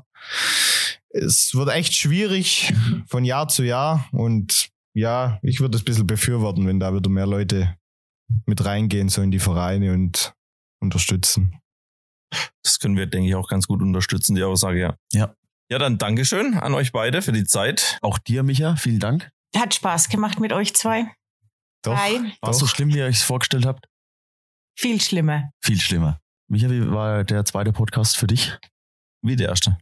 [1.11, 2.73] Es wird echt schwierig
[3.09, 7.11] von Jahr zu Jahr und ja, ich würde es ein bisschen befürworten, wenn da wieder
[7.11, 7.77] mehr Leute
[8.47, 10.35] mit reingehen, so in die Vereine und
[10.81, 11.61] unterstützen.
[12.63, 14.97] Das können wir, denke ich, auch ganz gut unterstützen, die Aussage, ja.
[15.13, 15.35] Ja.
[15.71, 17.99] Ja, dann Dankeschön an euch beide für die Zeit.
[18.01, 19.31] Auch dir, Micha, vielen Dank.
[19.55, 21.13] Hat Spaß gemacht mit euch zwei.
[21.83, 22.33] Doch, Drei.
[22.41, 23.87] War es so schlimm, wie ihr euch vorgestellt habt?
[24.79, 25.51] Viel schlimmer.
[25.63, 26.21] Viel schlimmer.
[26.51, 28.57] Micha, wie war der zweite Podcast für dich?
[29.23, 29.77] Wie der erste.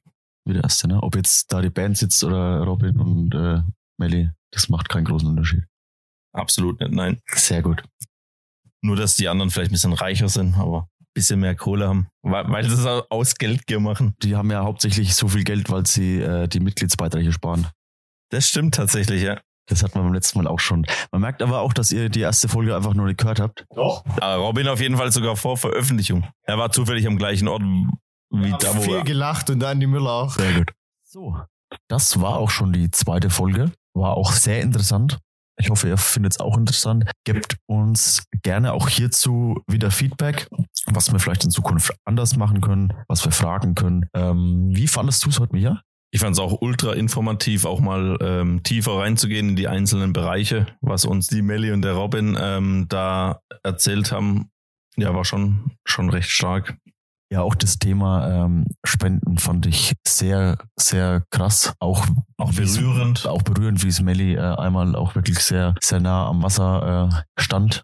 [0.45, 1.01] Wie der erste, ne?
[1.03, 3.62] Ob jetzt da die Band sitzt oder Robin und äh,
[3.99, 5.64] Melly, das macht keinen großen Unterschied.
[6.32, 7.20] Absolut nicht, nein.
[7.28, 7.84] Sehr gut.
[8.82, 12.08] Nur, dass die anderen vielleicht ein bisschen reicher sind, aber bisschen mehr Kohle haben.
[12.22, 14.14] Weil, weil sie es aus Geldgier machen.
[14.22, 17.66] Die haben ja hauptsächlich so viel Geld, weil sie äh, die Mitgliedsbeiträge sparen.
[18.30, 19.40] Das stimmt tatsächlich, ja.
[19.68, 20.86] Das hatten wir beim letzten Mal auch schon.
[21.10, 23.64] Man merkt aber auch, dass ihr die erste Folge einfach nur nicht gehört habt.
[23.70, 26.28] Aber Robin auf jeden Fall sogar vor Veröffentlichung.
[26.42, 29.04] Er war zufällig am gleichen Ort wie da, wo viel er.
[29.04, 30.34] gelacht und Andi Müller auch.
[30.34, 30.72] Sehr gut.
[31.02, 31.36] So,
[31.88, 33.72] das war auch schon die zweite Folge.
[33.94, 35.18] War auch sehr interessant.
[35.59, 37.11] Ich hoffe, ihr findet es auch interessant.
[37.24, 40.48] Gebt uns gerne auch hierzu wieder Feedback,
[40.86, 44.07] was wir vielleicht in Zukunft anders machen können, was wir fragen können.
[44.14, 45.80] Ähm, wie fandest du es heute, Micha?
[46.12, 50.66] Ich fand es auch ultra informativ, auch mal ähm, tiefer reinzugehen in die einzelnen Bereiche,
[50.80, 54.50] was uns die Melli und der Robin ähm, da erzählt haben.
[54.96, 56.76] Ja, war schon, schon recht stark.
[57.33, 61.74] Ja, auch das Thema ähm, Spenden fand ich sehr, sehr krass.
[61.81, 62.07] Auch,
[62.39, 63.27] Auch wie's- berührend.
[63.27, 67.41] Auch berührend, wie es Melli äh, einmal auch wirklich sehr, sehr nah am Wasser äh,
[67.43, 67.83] stand.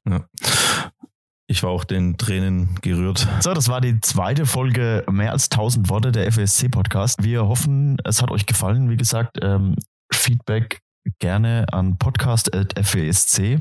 [1.48, 3.26] Ich war auch den Tränen gerührt.
[3.40, 7.22] So, das war die zweite Folge mehr als 1000 Worte der FSC Podcast.
[7.24, 8.90] Wir hoffen, es hat euch gefallen.
[8.90, 9.74] Wie gesagt, ähm,
[10.14, 10.78] Feedback
[11.18, 13.60] gerne an podcast.fesc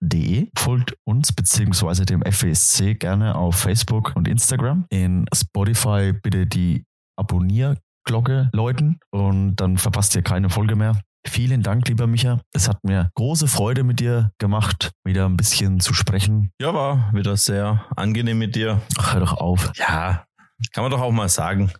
[0.00, 2.04] de Folgt uns bzw.
[2.04, 4.86] dem FESC gerne auf Facebook und Instagram.
[4.90, 6.84] In Spotify bitte die
[7.16, 11.00] Abonnierglocke läuten und dann verpasst ihr keine Folge mehr.
[11.26, 12.40] Vielen Dank, lieber Micha.
[12.54, 16.50] Es hat mir große Freude mit dir gemacht, wieder ein bisschen zu sprechen.
[16.60, 18.80] Ja, war wieder sehr angenehm mit dir.
[18.98, 19.70] Ach, hör doch auf.
[19.76, 20.24] Ja,
[20.72, 21.70] kann man doch auch mal sagen.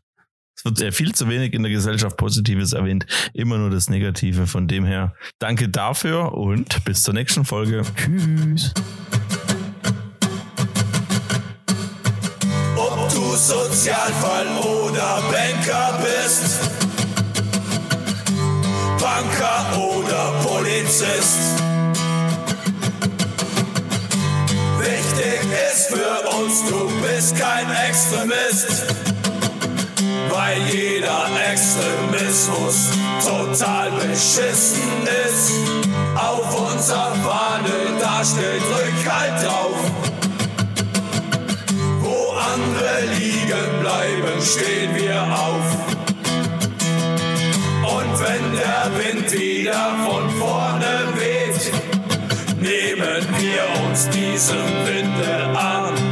[0.60, 4.46] Es wird ja viel zu wenig in der Gesellschaft Positives erwähnt, immer nur das Negative.
[4.46, 7.80] Von dem her, danke dafür und bis zur nächsten Folge.
[7.96, 8.74] Tschüss.
[12.76, 16.60] Ob du Sozialfall oder Banker bist,
[19.00, 21.62] Banker oder Polizist.
[24.78, 25.40] Wichtig
[25.72, 29.10] ist für uns, du bist kein Extremist
[30.28, 32.90] weil jeder Extremismus
[33.24, 35.52] total beschissen ist.
[36.16, 39.78] Auf unserer Fahne, da steht Rückhalt drauf.
[42.00, 45.68] Wo andere liegen bleiben, stehen wir auf.
[47.82, 51.72] Und wenn der Wind wieder von vorne weht,
[52.60, 56.10] nehmen wir uns diesem Winde an.